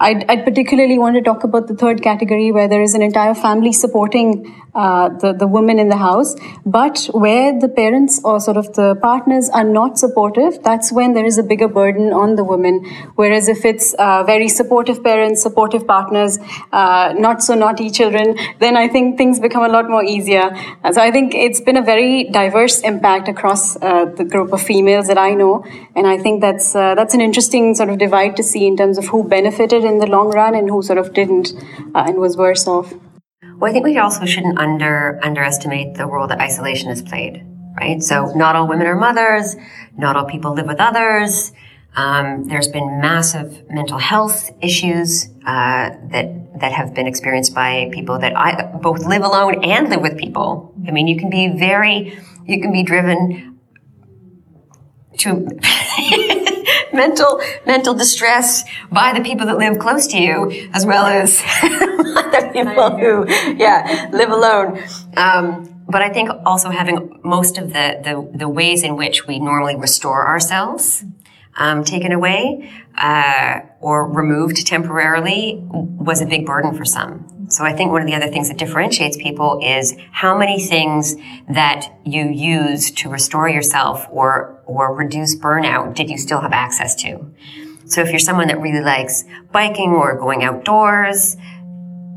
I'd, 0.00 0.28
I'd 0.30 0.44
particularly 0.44 0.98
want 0.98 1.16
to 1.16 1.22
talk 1.22 1.44
about 1.44 1.68
the 1.68 1.74
third 1.74 2.02
category 2.02 2.52
where 2.52 2.68
there 2.68 2.82
is 2.82 2.94
an 2.94 3.02
entire 3.02 3.34
family 3.34 3.72
supporting 3.72 4.54
uh, 4.74 5.08
the, 5.08 5.32
the 5.32 5.46
woman 5.46 5.78
in 5.78 5.88
the 5.88 5.96
house. 5.96 6.36
But 6.64 7.08
where 7.12 7.58
the 7.58 7.68
parents 7.68 8.20
or 8.24 8.40
sort 8.40 8.56
of 8.56 8.72
the 8.74 8.94
partners 9.02 9.48
are 9.50 9.64
not 9.64 9.98
supportive, 9.98 10.62
that's 10.62 10.92
when 10.92 11.14
there 11.14 11.24
is 11.24 11.38
a 11.38 11.42
bigger 11.42 11.68
burden 11.68 12.12
on 12.12 12.36
the 12.36 12.44
woman. 12.44 12.84
Whereas 13.16 13.48
if 13.48 13.64
it's 13.64 13.94
uh, 13.94 14.22
very 14.24 14.48
supportive 14.48 15.02
parents, 15.02 15.42
supportive 15.42 15.86
partners, 15.86 16.38
uh, 16.72 17.14
not 17.16 17.42
so 17.42 17.54
naughty 17.54 17.90
children, 17.90 18.36
then 18.60 18.76
I 18.76 18.88
think 18.88 19.18
things 19.18 19.40
become 19.40 19.64
a 19.64 19.68
lot 19.68 19.88
more 19.88 20.04
easier. 20.04 20.50
so 20.92 21.00
I 21.00 21.10
think 21.10 21.29
it's 21.34 21.60
been 21.60 21.76
a 21.76 21.82
very 21.82 22.24
diverse 22.24 22.80
impact 22.80 23.28
across 23.28 23.76
uh, 23.76 24.06
the 24.06 24.24
group 24.24 24.52
of 24.52 24.62
females 24.62 25.06
that 25.08 25.18
I 25.18 25.34
know. 25.34 25.64
And 25.96 26.06
I 26.06 26.18
think 26.18 26.40
that's, 26.40 26.74
uh, 26.74 26.94
that's 26.94 27.14
an 27.14 27.20
interesting 27.20 27.74
sort 27.74 27.90
of 27.90 27.98
divide 27.98 28.36
to 28.36 28.42
see 28.42 28.66
in 28.66 28.76
terms 28.76 28.98
of 28.98 29.06
who 29.06 29.24
benefited 29.24 29.84
in 29.84 29.98
the 29.98 30.06
long 30.06 30.30
run 30.30 30.54
and 30.54 30.68
who 30.68 30.82
sort 30.82 30.98
of 30.98 31.12
didn't 31.12 31.52
uh, 31.94 32.04
and 32.06 32.18
was 32.18 32.36
worse 32.36 32.66
off. 32.66 32.92
Well, 33.58 33.70
I 33.70 33.72
think 33.72 33.84
we 33.84 33.98
also 33.98 34.24
shouldn't 34.24 34.58
under 34.58 35.20
underestimate 35.22 35.94
the 35.94 36.06
role 36.06 36.26
that 36.28 36.40
isolation 36.40 36.88
has 36.88 37.02
played, 37.02 37.44
right? 37.78 38.02
So 38.02 38.32
not 38.34 38.56
all 38.56 38.66
women 38.66 38.86
are 38.86 38.96
mothers, 38.96 39.54
not 39.96 40.16
all 40.16 40.24
people 40.24 40.54
live 40.54 40.66
with 40.66 40.80
others. 40.80 41.52
Um, 41.94 42.48
there's 42.48 42.68
been 42.68 43.00
massive 43.00 43.68
mental 43.68 43.98
health 43.98 44.50
issues 44.62 45.28
uh, 45.44 45.90
that 46.10 46.39
that 46.60 46.72
have 46.72 46.94
been 46.94 47.06
experienced 47.06 47.54
by 47.54 47.90
people 47.92 48.18
that 48.18 48.36
I 48.36 48.70
both 48.80 49.04
live 49.04 49.22
alone 49.22 49.64
and 49.64 49.88
live 49.88 50.00
with 50.00 50.16
people. 50.18 50.74
I 50.86 50.90
mean, 50.90 51.06
you 51.06 51.18
can 51.18 51.30
be 51.30 51.48
very, 51.48 52.18
you 52.46 52.60
can 52.60 52.72
be 52.72 52.82
driven 52.82 53.58
to 55.18 55.46
mental 56.92 57.40
mental 57.66 57.94
distress 57.94 58.64
by 58.90 59.12
the 59.12 59.22
people 59.22 59.46
that 59.46 59.58
live 59.58 59.78
close 59.78 60.06
to 60.08 60.18
you, 60.18 60.68
as 60.72 60.86
well 60.86 61.06
as 61.06 61.38
the 61.62 62.50
people 62.52 62.96
who, 62.96 63.26
yeah, 63.56 64.08
live 64.12 64.30
alone. 64.30 64.82
Um, 65.16 65.84
but 65.88 66.02
I 66.02 66.10
think 66.10 66.30
also 66.46 66.70
having 66.70 67.20
most 67.24 67.58
of 67.58 67.72
the, 67.72 68.00
the, 68.04 68.38
the 68.38 68.48
ways 68.48 68.84
in 68.84 68.96
which 68.96 69.26
we 69.26 69.40
normally 69.40 69.74
restore 69.74 70.26
ourselves 70.26 71.04
um, 71.60 71.84
taken 71.84 72.10
away 72.10 72.68
uh, 72.96 73.60
or 73.80 74.10
removed 74.10 74.66
temporarily 74.66 75.62
was 75.70 76.20
a 76.20 76.26
big 76.26 76.46
burden 76.46 76.74
for 76.74 76.84
some. 76.84 77.46
So 77.50 77.64
I 77.64 77.74
think 77.74 77.92
one 77.92 78.00
of 78.00 78.06
the 78.06 78.14
other 78.14 78.28
things 78.28 78.48
that 78.48 78.56
differentiates 78.56 79.16
people 79.16 79.60
is 79.62 79.94
how 80.12 80.38
many 80.38 80.58
things 80.60 81.16
that 81.48 81.92
you 82.04 82.28
use 82.28 82.90
to 82.92 83.08
restore 83.08 83.48
yourself 83.48 84.06
or 84.10 84.62
or 84.66 84.94
reduce 84.94 85.36
burnout 85.36 85.94
did 85.94 86.08
you 86.08 86.16
still 86.16 86.40
have 86.40 86.52
access 86.52 86.94
to. 87.02 87.32
So 87.86 88.02
if 88.02 88.10
you're 88.10 88.20
someone 88.20 88.46
that 88.48 88.60
really 88.60 88.80
likes 88.80 89.24
biking 89.50 89.90
or 89.90 90.16
going 90.16 90.44
outdoors, 90.44 91.36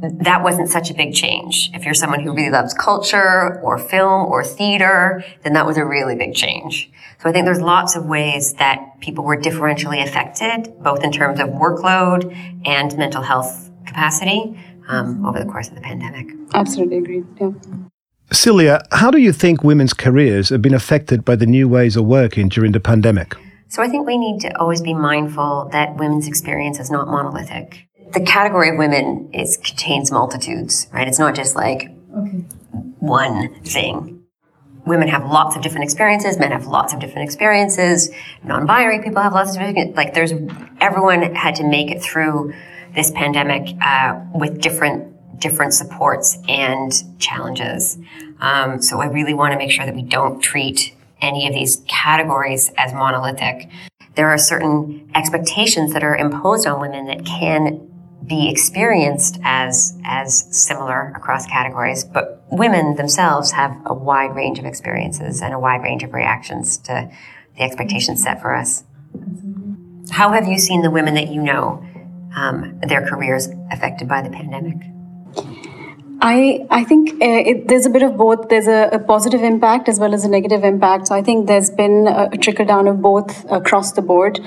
that 0.04 0.44
wasn't 0.44 0.70
such 0.70 0.92
a 0.92 0.94
big 0.94 1.14
change. 1.14 1.72
If 1.74 1.86
you're 1.86 1.94
someone 1.94 2.20
who 2.20 2.34
really 2.34 2.50
loves 2.50 2.74
culture 2.74 3.60
or 3.62 3.78
film 3.78 4.26
or 4.26 4.44
theater, 4.44 5.24
then 5.44 5.54
that 5.54 5.66
was 5.66 5.78
a 5.78 5.86
really 5.86 6.16
big 6.16 6.36
change. 6.36 6.92
So 7.22 7.30
I 7.30 7.32
think 7.32 7.46
there's 7.46 7.62
lots 7.62 7.96
of 7.96 8.06
ways 8.06 8.54
that 8.56 9.00
people 9.00 9.24
were 9.24 9.38
differentially 9.38 10.04
affected, 10.04 10.74
both 10.84 11.04
in 11.04 11.12
terms 11.12 11.40
of 11.40 11.48
workload 11.50 12.36
and 12.66 12.98
mental 12.98 13.22
health 13.22 13.72
capacity 13.86 14.60
um, 14.90 15.26
over 15.26 15.40
the 15.40 15.46
course 15.46 15.70
of 15.70 15.76
the 15.76 15.82
pandemic. 15.82 16.28
Absolutely 16.54 16.98
agreed. 16.98 17.26
Yeah. 17.40 17.52
Celia, 18.32 18.82
how 18.92 19.12
do 19.12 19.20
you 19.20 19.32
think 19.32 19.64
women's 19.64 19.94
careers 19.94 20.50
have 20.50 20.62
been 20.62 20.74
affected 20.74 21.24
by 21.24 21.36
the 21.36 21.46
new 21.46 21.70
ways 21.70 21.96
of 21.96 22.06
working 22.06 22.50
during 22.50 22.72
the 22.72 22.80
pandemic? 22.80 23.36
So 23.70 23.82
I 23.82 23.88
think 23.88 24.06
we 24.06 24.18
need 24.18 24.40
to 24.42 24.60
always 24.60 24.82
be 24.82 24.94
mindful 24.94 25.70
that 25.72 25.96
women's 25.98 26.28
experience 26.28 26.80
is 26.80 26.92
not 26.92 27.08
monolithic 27.08 27.88
the 28.14 28.22
category 28.22 28.70
of 28.70 28.78
women 28.78 29.30
is 29.34 29.58
contains 29.58 30.12
multitudes, 30.12 30.88
right? 30.92 31.08
It's 31.08 31.20
not 31.20 31.36
just 31.36 31.56
like 31.56 31.92
okay. 32.16 32.38
one 33.00 33.54
thing. 33.64 34.24
Women 34.86 35.08
have 35.08 35.26
lots 35.26 35.56
of 35.56 35.62
different 35.62 35.86
experiences. 35.86 36.38
Men 36.38 36.52
have 36.52 36.68
lots 36.68 36.94
of 36.94 37.00
different 37.00 37.26
experiences. 37.26 38.10
Non-binary 38.44 39.02
people 39.02 39.22
have 39.22 39.34
lots 39.34 39.56
of 39.56 39.62
different, 39.62 39.96
like 39.96 40.14
there's, 40.14 40.34
everyone 40.82 41.34
had 41.36 41.56
to 41.56 41.64
make 41.64 41.90
it 41.90 42.04
through 42.04 42.54
this 42.94 43.10
pandemic, 43.12 43.76
uh, 43.82 44.20
with 44.36 44.62
different, 44.62 45.40
different 45.40 45.74
supports 45.74 46.38
and 46.48 46.92
challenges. 47.18 47.98
Um, 48.42 48.82
so 48.82 49.00
I 49.00 49.08
really 49.08 49.34
want 49.34 49.54
to 49.54 49.58
make 49.58 49.72
sure 49.72 49.86
that 49.86 49.96
we 49.96 50.04
don't 50.04 50.42
treat 50.42 50.94
any 51.22 51.48
of 51.48 51.54
these 51.54 51.82
categories 51.88 52.72
as 52.78 52.94
monolithic. 52.94 53.70
There 54.16 54.28
are 54.30 54.38
certain 54.38 55.10
expectations 55.16 55.94
that 55.94 56.04
are 56.04 56.16
imposed 56.16 56.68
on 56.68 56.82
women 56.82 57.08
that 57.08 57.26
can 57.26 57.90
be 58.26 58.50
experienced 58.50 59.40
as 59.44 59.98
as 60.06 60.48
similar 60.56 61.14
across 61.16 61.46
categories, 61.46 62.04
but 62.04 62.44
women 62.52 62.96
themselves 62.96 63.52
have 63.52 63.76
a 63.86 63.94
wide 63.94 64.36
range 64.36 64.60
of 64.60 64.66
experiences 64.66 65.42
and 65.42 65.54
a 65.54 65.60
wide 65.60 65.82
range 65.82 66.04
of 66.04 66.14
reactions 66.14 66.78
to 66.78 67.12
the 67.58 67.64
expectations 67.64 68.24
set 68.24 68.42
for 68.42 68.56
us. 68.56 68.84
How 70.12 70.32
have 70.32 70.48
you 70.48 70.58
seen 70.58 70.82
the 70.82 70.92
women 70.92 71.14
that 71.16 71.30
you 71.30 71.42
know 71.42 71.86
um, 72.36 72.80
their 72.82 73.08
careers 73.08 73.48
affected 73.72 74.08
by 74.08 74.22
the 74.22 74.30
pandemic? 74.30 74.78
I, 76.22 76.66
I 76.70 76.86
think 76.86 77.12
uh, 77.14 77.16
it, 77.20 77.68
there's 77.68 77.86
a 77.86 77.90
bit 77.90 78.02
of 78.02 78.16
both. 78.16 78.48
There's 78.48 78.68
a, 78.68 78.90
a, 78.94 79.00
positive 79.00 79.44
impact 79.44 79.90
as 79.90 80.00
well 80.00 80.14
as 80.14 80.24
a 80.24 80.30
negative 80.30 80.64
impact. 80.64 81.08
So 81.08 81.16
I 81.16 81.22
think 81.22 81.48
there's 81.48 81.70
been 81.70 82.08
a, 82.08 82.30
a 82.32 82.38
trickle 82.38 82.66
down 82.66 82.88
of 82.88 83.02
both 83.02 83.44
across 83.52 83.92
the 83.92 84.02
board. 84.02 84.40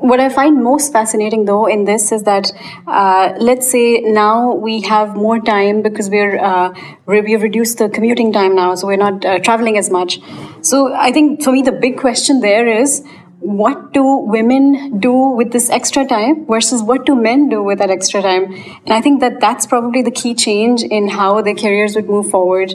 What 0.00 0.18
I 0.18 0.30
find 0.30 0.64
most 0.64 0.92
fascinating 0.92 1.44
though 1.44 1.66
in 1.66 1.84
this 1.84 2.10
is 2.10 2.22
that, 2.22 2.50
uh, 2.86 3.34
let's 3.38 3.70
say 3.70 4.00
now 4.00 4.54
we 4.54 4.80
have 4.82 5.14
more 5.14 5.38
time 5.40 5.82
because 5.82 6.08
we're, 6.08 6.38
uh, 6.38 6.74
we've 7.06 7.42
reduced 7.42 7.78
the 7.78 7.88
commuting 7.88 8.32
time 8.32 8.54
now, 8.54 8.74
so 8.74 8.86
we're 8.86 8.96
not 8.96 9.24
uh, 9.24 9.38
traveling 9.40 9.76
as 9.76 9.90
much. 9.90 10.18
So 10.62 10.94
I 10.94 11.12
think 11.12 11.42
for 11.42 11.52
me, 11.52 11.62
the 11.62 11.72
big 11.72 11.98
question 11.98 12.40
there 12.40 12.66
is, 12.66 13.04
what 13.40 13.92
do 13.92 14.04
women 14.04 14.98
do 15.00 15.14
with 15.30 15.50
this 15.52 15.70
extra 15.70 16.06
time 16.06 16.46
versus 16.46 16.82
what 16.82 17.06
do 17.06 17.14
men 17.14 17.48
do 17.48 17.62
with 17.62 17.78
that 17.78 17.90
extra 17.90 18.20
time? 18.20 18.52
And 18.52 18.92
I 18.92 19.00
think 19.00 19.20
that 19.20 19.40
that's 19.40 19.66
probably 19.66 20.02
the 20.02 20.10
key 20.10 20.34
change 20.34 20.82
in 20.82 21.08
how 21.08 21.40
their 21.40 21.54
careers 21.54 21.94
would 21.96 22.08
move 22.08 22.30
forward. 22.30 22.74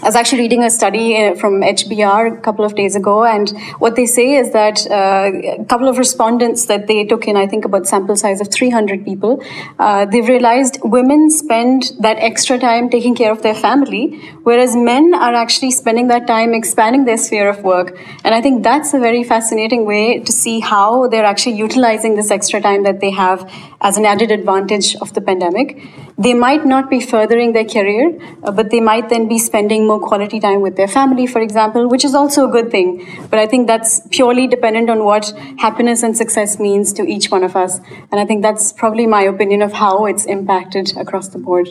I 0.00 0.06
was 0.06 0.16
actually 0.16 0.42
reading 0.42 0.64
a 0.64 0.70
study 0.70 1.16
uh, 1.16 1.34
from 1.34 1.60
HBR 1.60 2.38
a 2.38 2.40
couple 2.40 2.64
of 2.64 2.74
days 2.74 2.96
ago, 2.96 3.24
and 3.24 3.50
what 3.78 3.94
they 3.94 4.06
say 4.06 4.34
is 4.34 4.50
that 4.52 4.84
uh, 4.90 5.30
a 5.60 5.64
couple 5.66 5.86
of 5.86 5.96
respondents 5.96 6.66
that 6.66 6.88
they 6.88 7.04
took 7.04 7.28
in, 7.28 7.36
I 7.36 7.46
think 7.46 7.64
about 7.64 7.86
sample 7.86 8.16
size 8.16 8.40
of 8.40 8.50
300 8.50 9.04
people, 9.04 9.40
uh, 9.78 10.06
they've 10.06 10.26
realized 10.26 10.78
women 10.82 11.30
spend 11.30 11.92
that 12.00 12.16
extra 12.18 12.58
time 12.58 12.90
taking 12.90 13.14
care 13.14 13.30
of 13.30 13.42
their 13.42 13.54
family, 13.54 14.18
whereas 14.42 14.74
men 14.74 15.14
are 15.14 15.34
actually 15.34 15.70
spending 15.70 16.08
that 16.08 16.26
time 16.26 16.52
expanding 16.52 17.04
their 17.04 17.18
sphere 17.18 17.48
of 17.48 17.62
work. 17.62 17.96
And 18.24 18.34
I 18.34 18.40
think 18.40 18.64
that's 18.64 18.94
a 18.94 18.98
very 18.98 19.22
fascinating 19.22 19.84
way 19.84 20.18
to 20.18 20.32
see 20.32 20.58
how 20.58 21.06
they're 21.08 21.24
actually 21.24 21.56
utilizing 21.56 22.16
this 22.16 22.32
extra 22.32 22.60
time 22.60 22.82
that 22.82 23.00
they 23.00 23.10
have 23.10 23.48
as 23.80 23.96
an 23.96 24.04
added 24.04 24.32
advantage 24.32 24.96
of 24.96 25.12
the 25.12 25.20
pandemic. 25.20 25.80
They 26.18 26.34
might 26.34 26.64
not 26.66 26.90
be 26.90 27.00
furthering 27.00 27.52
their 27.52 27.64
career, 27.64 28.18
uh, 28.42 28.52
but 28.52 28.70
they 28.70 28.80
might 28.80 29.08
then 29.08 29.28
be 29.28 29.38
spending 29.38 29.86
more 29.86 29.98
quality 29.98 30.40
time 30.40 30.60
with 30.60 30.76
their 30.76 30.88
family, 30.88 31.26
for 31.26 31.40
example, 31.40 31.88
which 31.88 32.04
is 32.04 32.14
also 32.14 32.48
a 32.48 32.52
good 32.52 32.70
thing. 32.70 33.06
But 33.30 33.38
I 33.38 33.46
think 33.46 33.66
that's 33.66 34.06
purely 34.10 34.46
dependent 34.46 34.90
on 34.90 35.04
what 35.04 35.32
happiness 35.58 36.02
and 36.02 36.16
success 36.16 36.58
means 36.58 36.92
to 36.94 37.02
each 37.02 37.30
one 37.30 37.42
of 37.42 37.56
us. 37.56 37.80
And 38.10 38.20
I 38.20 38.24
think 38.24 38.42
that's 38.42 38.72
probably 38.72 39.06
my 39.06 39.22
opinion 39.22 39.62
of 39.62 39.72
how 39.72 40.06
it's 40.06 40.26
impacted 40.26 40.96
across 40.96 41.28
the 41.28 41.38
board. 41.38 41.68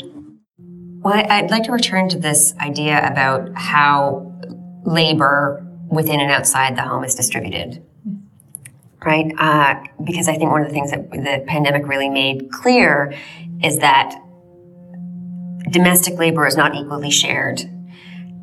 Well, 1.03 1.13
I'd 1.13 1.49
like 1.49 1.63
to 1.63 1.71
return 1.71 2.09
to 2.09 2.19
this 2.19 2.53
idea 2.59 3.07
about 3.07 3.51
how 3.55 4.33
labor 4.83 5.65
within 5.89 6.19
and 6.19 6.31
outside 6.31 6.75
the 6.75 6.81
home 6.81 7.03
is 7.03 7.15
distributed. 7.15 7.83
Right? 9.03 9.33
Uh, 9.37 9.75
because 10.03 10.27
I 10.27 10.35
think 10.37 10.51
one 10.51 10.61
of 10.61 10.67
the 10.67 10.73
things 10.73 10.91
that 10.91 11.09
the 11.09 11.43
pandemic 11.47 11.87
really 11.87 12.09
made 12.09 12.51
clear 12.51 13.13
is 13.63 13.79
that 13.79 14.15
domestic 15.69 16.17
labor 16.17 16.47
is 16.47 16.57
not 16.57 16.75
equally 16.75 17.11
shared 17.11 17.61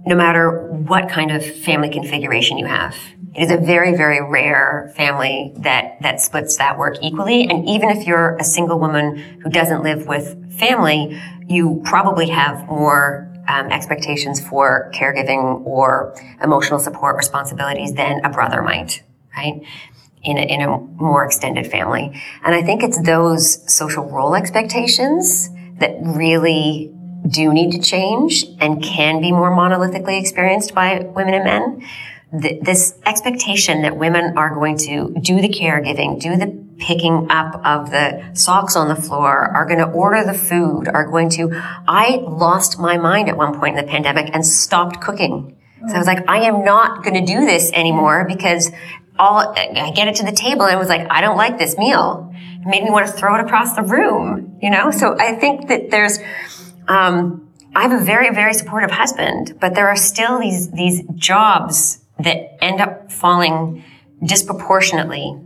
no 0.08 0.16
matter 0.16 0.68
what 0.70 1.08
kind 1.10 1.30
of 1.30 1.44
family 1.44 1.90
configuration 1.90 2.56
you 2.56 2.64
have. 2.64 2.96
It 3.34 3.42
is 3.42 3.50
a 3.50 3.58
very, 3.58 3.94
very 3.94 4.22
rare 4.22 4.90
family 4.96 5.52
that, 5.58 6.00
that 6.00 6.20
splits 6.22 6.56
that 6.56 6.78
work 6.78 6.96
equally. 7.02 7.44
And 7.44 7.68
even 7.68 7.90
if 7.90 8.06
you're 8.06 8.34
a 8.37 8.44
single 8.44 8.80
woman 8.80 9.18
who 9.42 9.50
doesn't 9.50 9.82
live 9.82 10.06
with 10.06 10.58
family, 10.58 11.20
you 11.46 11.82
probably 11.84 12.30
have 12.30 12.66
more 12.66 13.30
um, 13.48 13.66
expectations 13.70 14.40
for 14.40 14.90
caregiving 14.94 15.64
or 15.66 16.14
emotional 16.42 16.78
support 16.78 17.16
responsibilities 17.16 17.92
than 17.92 18.25
a 18.25 18.30
brother 18.30 18.62
might, 18.62 19.02
right? 19.37 19.60
In 20.22 20.38
a, 20.38 20.42
in 20.42 20.62
a 20.62 20.78
more 20.78 21.26
extended 21.26 21.66
family. 21.66 22.18
And 22.44 22.54
I 22.54 22.62
think 22.62 22.82
it's 22.82 23.00
those 23.02 23.72
social 23.72 24.04
role 24.04 24.34
expectations 24.34 25.50
that 25.80 25.96
really 26.00 26.94
do 27.28 27.52
need 27.52 27.73
to 27.73 27.78
change 27.78 28.44
and 28.61 28.82
can 28.82 29.20
be 29.20 29.30
more 29.30 29.50
monolithically 29.50 30.20
experienced 30.20 30.75
by 30.75 31.00
women 31.00 31.35
and 31.35 31.44
men. 31.44 31.88
this 32.30 32.94
expectation 33.06 33.82
that 33.82 33.97
women 33.97 34.37
are 34.37 34.54
going 34.54 34.76
to 34.76 35.14
do 35.20 35.40
the 35.40 35.49
caregiving, 35.49 36.20
do 36.20 36.37
the 36.37 36.47
picking 36.78 37.26
up 37.30 37.54
of 37.64 37.90
the 37.90 38.23
socks 38.35 38.76
on 38.76 38.88
the 38.88 38.97
floor, 38.97 39.47
are 39.49 39.66
going 39.66 39.78
to 39.78 39.87
order 39.87 40.25
the 40.25 40.35
food, 40.35 40.88
are 40.88 41.06
going 41.06 41.30
to, 41.30 41.50
I 41.88 42.20
lost 42.23 42.78
my 42.78 42.99
mind 42.99 43.28
at 43.28 43.37
one 43.37 43.58
point 43.58 43.78
in 43.78 43.85
the 43.85 43.90
pandemic 43.90 44.30
and 44.35 44.44
stopped 44.47 45.00
cooking. 45.00 45.56
So 45.88 45.94
I 45.94 45.99
was 45.99 46.06
like, 46.06 46.28
I 46.28 46.40
am 46.42 46.64
not 46.64 47.02
going 47.04 47.14
to 47.14 47.25
do 47.25 47.47
this 47.47 47.73
anymore 47.73 48.26
because 48.28 48.70
all, 49.18 49.54
I 49.56 49.92
get 49.94 50.08
it 50.08 50.16
to 50.16 50.25
the 50.25 50.32
table 50.32 50.62
and 50.62 50.73
I 50.73 50.76
was 50.76 50.88
like, 50.88 51.06
I 51.11 51.20
don't 51.20 51.37
like 51.37 51.58
this 51.58 51.78
meal. 51.78 52.32
It 52.35 52.66
made 52.66 52.85
me 52.85 52.90
want 52.90 53.06
to 53.06 53.12
throw 53.12 53.37
it 53.38 53.44
across 53.44 53.75
the 53.75 53.82
room, 53.82 54.58
you 54.61 54.70
know? 54.70 54.90
So 54.90 55.16
I 55.18 55.35
think 55.35 55.68
that 55.68 55.90
there's, 55.90 56.18
um, 56.88 57.49
I 57.75 57.83
have 57.83 57.92
a 57.92 58.04
very, 58.04 58.35
very 58.35 58.54
supportive 58.54 58.90
husband, 58.90 59.59
but 59.61 59.75
there 59.75 59.88
are 59.88 59.97
still 59.97 60.38
these, 60.38 60.71
these 60.71 61.02
jobs 61.14 62.00
that 62.18 62.62
end 62.62 62.80
up 62.80 63.12
falling 63.12 63.85
disproportionately 64.25 65.37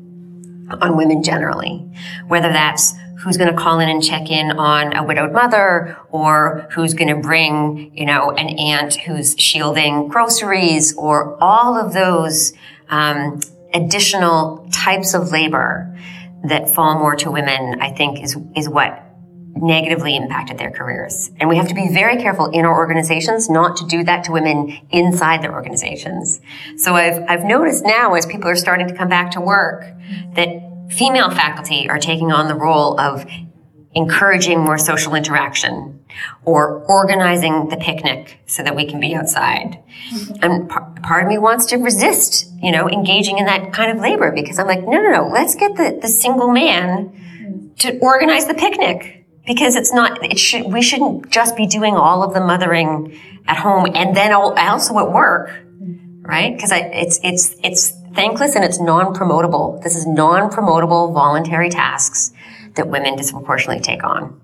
on 0.81 0.97
women 0.97 1.23
generally, 1.23 1.91
whether 2.29 2.49
that's 2.49 2.95
who's 3.19 3.37
going 3.37 3.51
to 3.55 3.57
call 3.57 3.79
in 3.81 3.89
and 3.89 4.03
check 4.03 4.31
in 4.31 4.53
on 4.53 4.97
a 4.97 5.05
widowed 5.05 5.33
mother 5.33 5.97
or 6.11 6.67
who's 6.73 6.95
going 6.95 7.15
to 7.15 7.21
bring, 7.21 7.97
you 7.97 8.07
know, 8.07 8.31
an 8.31 8.49
aunt 8.59 8.95
who's 8.95 9.37
shielding 9.39 10.09
groceries 10.09 10.97
or 10.97 11.37
all 11.43 11.79
of 11.79 11.93
those, 11.93 12.53
um, 12.89 13.41
additional 13.75 14.69
types 14.73 15.15
of 15.15 15.31
labor 15.31 15.97
that 16.45 16.75
fall 16.75 16.99
more 16.99 17.15
to 17.17 17.31
women, 17.31 17.81
I 17.81 17.93
think 17.93 18.23
is, 18.23 18.37
is 18.57 18.69
what 18.69 19.12
negatively 19.55 20.17
impacted 20.17 20.59
their 20.59 20.71
careers. 20.71 21.31
And 21.39 21.49
we 21.49 21.57
have 21.57 21.69
to 21.69 21.75
be 21.75 21.89
very 21.93 22.17
careful 22.17 22.47
in 22.51 22.65
our 22.65 22.77
organizations 22.77 23.51
not 23.51 23.77
to 23.77 23.87
do 23.87 24.03
that 24.05 24.25
to 24.25 24.33
women 24.33 24.79
inside 24.91 25.43
their 25.43 25.53
organizations. 25.53 26.41
So 26.77 26.95
I've, 26.95 27.23
I've 27.29 27.45
noticed 27.45 27.85
now 27.85 28.15
as 28.15 28.27
people 28.27 28.49
are 28.49 28.57
starting 28.57 28.89
to 28.89 28.95
come 28.95 29.09
back 29.09 29.31
to 29.33 29.41
work 29.41 29.85
that 30.35 30.89
female 30.91 31.31
faculty 31.31 31.89
are 31.89 31.99
taking 31.99 32.33
on 32.33 32.49
the 32.49 32.55
role 32.55 32.99
of 32.99 33.27
encouraging 33.95 34.59
more 34.59 34.79
social 34.79 35.15
interaction 35.15 36.01
or 36.45 36.83
organizing 36.87 37.69
the 37.69 37.77
picnic 37.77 38.39
so 38.47 38.63
that 38.63 38.75
we 38.75 38.87
can 38.87 39.01
be 39.01 39.15
outside. 39.15 39.83
Mm-hmm. 40.13 40.35
And 40.43 40.71
par- 40.71 40.95
part 41.03 41.25
of 41.25 41.29
me 41.29 41.39
wants 41.39 41.67
to 41.67 41.77
resist, 41.77 42.51
you 42.63 42.73
know, 42.73 42.89
engaging 42.89 43.39
in 43.39 43.45
that 43.47 43.73
kind 43.73 43.93
of 43.93 44.03
labor 44.03 44.33
because 44.33 44.59
I'm 44.59 44.67
like, 44.67 44.83
no, 44.83 45.01
no, 45.01 45.11
no, 45.11 45.29
let's 45.29 45.55
get 45.55 45.77
the, 45.77 45.99
the 46.01 46.09
single 46.09 46.51
man 46.51 47.73
to 47.79 47.99
organize 47.99 48.47
the 48.47 48.55
picnic 48.55 49.22
because 49.47 49.77
it's 49.77 49.93
not, 49.93 50.23
it 50.25 50.39
should, 50.39 50.73
we 50.73 50.83
shouldn't 50.83 51.31
just 51.31 51.57
be 51.57 51.67
doing 51.67 51.95
all 51.97 52.23
of 52.23 52.35
the 52.35 52.41
mothering 52.41 53.19
at 53.47 53.57
home 53.57 53.87
and 53.95 54.17
then 54.17 54.33
also 54.33 54.99
at 54.99 55.13
work, 55.13 55.51
right? 56.23 56.55
Because 56.55 56.71
it's, 56.73 57.21
it's, 57.23 57.57
it's 57.63 57.93
thankless 58.15 58.55
and 58.55 58.65
it's 58.65 58.81
non-promotable. 58.81 59.83
This 59.83 59.97
is 59.97 60.07
non-promotable 60.07 61.13
voluntary 61.13 61.71
tasks 61.71 62.33
that 62.75 62.89
women 62.89 63.17
disproportionately 63.17 63.83
take 63.83 64.05
on. 64.05 64.41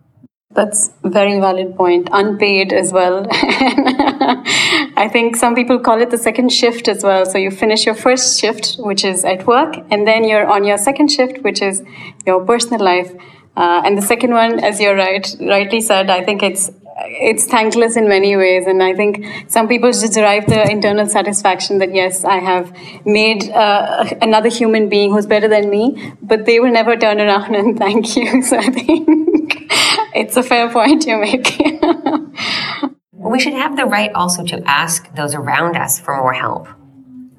That's 0.50 0.90
a 1.04 1.10
very 1.10 1.38
valid 1.38 1.76
point. 1.76 2.08
Unpaid 2.10 2.72
as 2.72 2.92
well. 2.92 3.26
I 3.30 5.08
think 5.12 5.36
some 5.36 5.54
people 5.54 5.78
call 5.78 6.00
it 6.00 6.10
the 6.10 6.18
second 6.18 6.50
shift 6.50 6.88
as 6.88 7.04
well. 7.04 7.26
So 7.26 7.38
you 7.38 7.50
finish 7.50 7.86
your 7.86 7.94
first 7.94 8.40
shift, 8.40 8.76
which 8.78 9.04
is 9.04 9.24
at 9.24 9.46
work, 9.46 9.76
and 9.90 10.06
then 10.06 10.24
you're 10.24 10.46
on 10.46 10.64
your 10.64 10.78
second 10.78 11.12
shift, 11.12 11.44
which 11.44 11.62
is 11.62 11.82
your 12.26 12.44
personal 12.44 12.80
life. 12.80 13.12
Uh, 13.58 13.82
and 13.84 13.98
the 13.98 14.02
second 14.02 14.30
one, 14.30 14.60
as 14.60 14.80
you're 14.80 14.94
right, 14.94 15.34
rightly 15.40 15.80
said, 15.80 16.08
I 16.10 16.24
think 16.24 16.44
it's 16.44 16.70
it's 17.00 17.44
thankless 17.46 17.96
in 17.96 18.08
many 18.08 18.36
ways, 18.36 18.66
and 18.66 18.82
I 18.82 18.94
think 18.94 19.24
some 19.48 19.66
people 19.66 19.90
just 19.90 20.12
derive 20.12 20.46
the 20.46 20.68
internal 20.70 21.06
satisfaction 21.06 21.78
that 21.78 21.92
yes, 21.92 22.24
I 22.24 22.38
have 22.38 22.72
made 23.04 23.50
uh, 23.50 24.04
another 24.22 24.48
human 24.48 24.88
being 24.88 25.10
who's 25.12 25.26
better 25.26 25.48
than 25.48 25.70
me, 25.70 26.14
but 26.22 26.44
they 26.44 26.60
will 26.60 26.72
never 26.72 26.96
turn 26.96 27.20
around 27.20 27.56
and 27.56 27.76
thank 27.84 28.16
you. 28.16 28.42
So 28.42 28.58
I 28.58 28.70
think 28.70 29.08
it's 30.14 30.36
a 30.36 30.42
fair 30.42 30.70
point 30.70 31.06
you 31.06 31.18
make. 31.18 31.58
we 33.12 33.40
should 33.40 33.54
have 33.54 33.76
the 33.76 33.86
right 33.86 34.12
also 34.14 34.44
to 34.44 34.62
ask 34.66 35.12
those 35.16 35.34
around 35.34 35.76
us 35.76 35.98
for 35.98 36.16
more 36.16 36.32
help, 36.32 36.68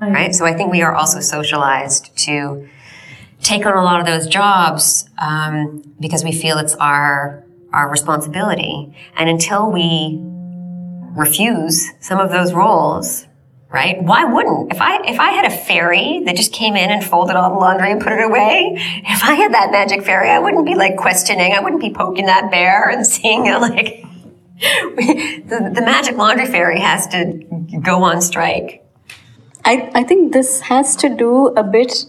right? 0.01 0.35
So 0.35 0.45
I 0.45 0.53
think 0.53 0.71
we 0.71 0.81
are 0.81 0.93
also 0.93 1.21
socialized 1.21 2.15
to 2.25 2.67
take 3.41 3.65
on 3.65 3.77
a 3.77 3.83
lot 3.83 3.99
of 3.99 4.05
those 4.05 4.27
jobs 4.27 5.09
um, 5.17 5.83
because 5.99 6.23
we 6.23 6.31
feel 6.31 6.57
it's 6.57 6.75
our 6.75 7.45
our 7.71 7.89
responsibility. 7.89 8.95
And 9.15 9.29
until 9.29 9.71
we 9.71 10.17
refuse 11.15 11.89
some 11.99 12.19
of 12.19 12.31
those 12.31 12.53
roles, 12.53 13.27
right? 13.69 14.01
Why 14.01 14.25
wouldn't? 14.25 14.71
If 14.71 14.81
I, 14.81 15.01
if 15.07 15.19
I 15.19 15.31
had 15.31 15.45
a 15.45 15.55
fairy 15.55 16.23
that 16.25 16.35
just 16.35 16.51
came 16.51 16.75
in 16.75 16.89
and 16.89 17.03
folded 17.03 17.35
all 17.35 17.51
the 17.51 17.57
laundry 17.57 17.91
and 17.91 18.01
put 18.01 18.13
it 18.13 18.23
away, 18.23 18.73
if 18.75 19.23
I 19.23 19.33
had 19.33 19.53
that 19.53 19.71
magic 19.71 20.03
fairy, 20.03 20.29
I 20.29 20.39
wouldn't 20.39 20.65
be 20.65 20.75
like 20.75 20.97
questioning, 20.97 21.53
I 21.53 21.59
wouldn't 21.59 21.81
be 21.81 21.93
poking 21.93 22.25
that 22.25 22.49
bear 22.49 22.89
and 22.89 23.05
seeing 23.05 23.45
it 23.45 23.59
like, 23.59 24.03
the, 24.59 25.71
the 25.73 25.81
magic 25.81 26.17
laundry 26.17 26.47
fairy 26.47 26.79
has 26.79 27.07
to 27.07 27.45
go 27.81 28.03
on 28.03 28.21
strike. 28.21 28.83
I, 29.65 29.91
I 29.93 30.03
think 30.03 30.33
this 30.33 30.61
has 30.61 30.95
to 30.97 31.09
do 31.09 31.47
a 31.47 31.63
bit 31.63 32.05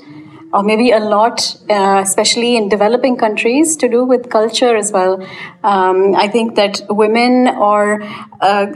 or 0.53 0.63
maybe 0.63 0.91
a 0.91 0.99
lot, 0.99 1.57
uh, 1.69 2.01
especially 2.03 2.57
in 2.57 2.69
developing 2.69 3.17
countries, 3.17 3.77
to 3.77 3.89
do 3.89 4.05
with 4.05 4.31
culture 4.31 4.77
as 4.77 4.91
well. 4.91 5.23
Um, 5.63 6.15
I 6.17 6.27
think 6.29 6.57
that 6.57 6.83
women, 6.89 7.49
or 7.49 8.03
uh, 8.41 8.67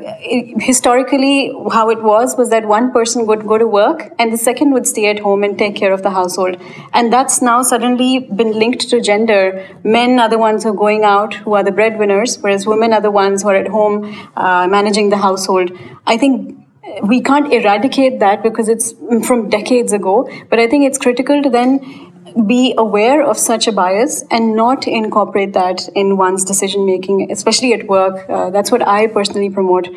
historically, 0.61 1.53
how 1.73 1.91
it 1.91 2.03
was 2.03 2.37
was 2.37 2.51
that 2.51 2.67
one 2.67 2.93
person 2.93 3.27
would 3.27 3.47
go 3.47 3.59
to 3.59 3.67
work 3.67 4.13
and 4.19 4.33
the 4.33 4.39
second 4.39 4.73
would 4.73 4.87
stay 4.87 5.07
at 5.07 5.19
home 5.19 5.43
and 5.43 5.59
take 5.59 5.75
care 5.75 5.93
of 5.93 6.03
the 6.03 6.11
household. 6.11 6.57
And 6.93 7.13
that's 7.13 7.43
now 7.43 7.63
suddenly 7.63 8.21
been 8.21 8.53
linked 8.53 8.89
to 8.91 9.01
gender. 9.01 9.67
Men 9.83 10.19
are 10.21 10.29
the 10.29 10.39
ones 10.39 10.63
who 10.63 10.71
are 10.71 10.75
going 10.75 11.05
out, 11.05 11.35
who 11.35 11.55
are 11.55 11.65
the 11.65 11.73
breadwinners, 11.73 12.39
whereas 12.41 12.67
women 12.67 12.93
are 12.93 13.01
the 13.01 13.11
ones 13.11 13.43
who 13.43 13.49
are 13.49 13.57
at 13.57 13.69
home 13.69 14.05
uh, 14.37 14.69
managing 14.69 15.11
the 15.11 15.17
household. 15.17 15.73
I 16.07 16.17
think 16.17 16.64
we 17.03 17.21
can't 17.21 17.53
eradicate 17.53 18.21
that 18.21 18.43
because 18.43 18.69
it's 18.69 18.95
from 19.27 19.49
decades 19.49 19.93
ago, 19.93 20.29
but 20.51 20.59
I 20.59 20.67
think 20.67 20.85
it's 20.85 20.99
critical 20.99 21.43
to 21.43 21.51
then 21.51 22.13
be 22.47 22.75
aware 22.77 23.23
of 23.23 23.39
such 23.39 23.67
a 23.69 23.73
bias 23.73 24.25
and 24.31 24.57
not 24.57 24.87
incorporate 24.87 25.53
that 25.53 25.89
in 25.95 26.17
one's 26.17 26.45
decision 26.45 26.85
making, 26.85 27.31
especially 27.31 27.73
at 27.73 27.87
work. 27.87 28.29
Uh, 28.29 28.51
that's 28.51 28.71
what 28.71 28.87
I 28.87 29.07
personally 29.07 29.51
promote 29.51 29.89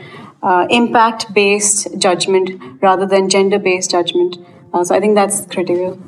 uh, 0.43 0.67
impact 0.69 1.33
based 1.33 1.97
judgment 1.97 2.81
rather 2.81 3.05
than 3.05 3.29
gender 3.29 3.59
based 3.59 3.91
judgment. 3.91 4.37
Uh, 4.73 4.83
so 4.83 4.95
I 4.95 4.99
think 4.99 5.15
that's 5.15 5.45
critical. 5.47 5.99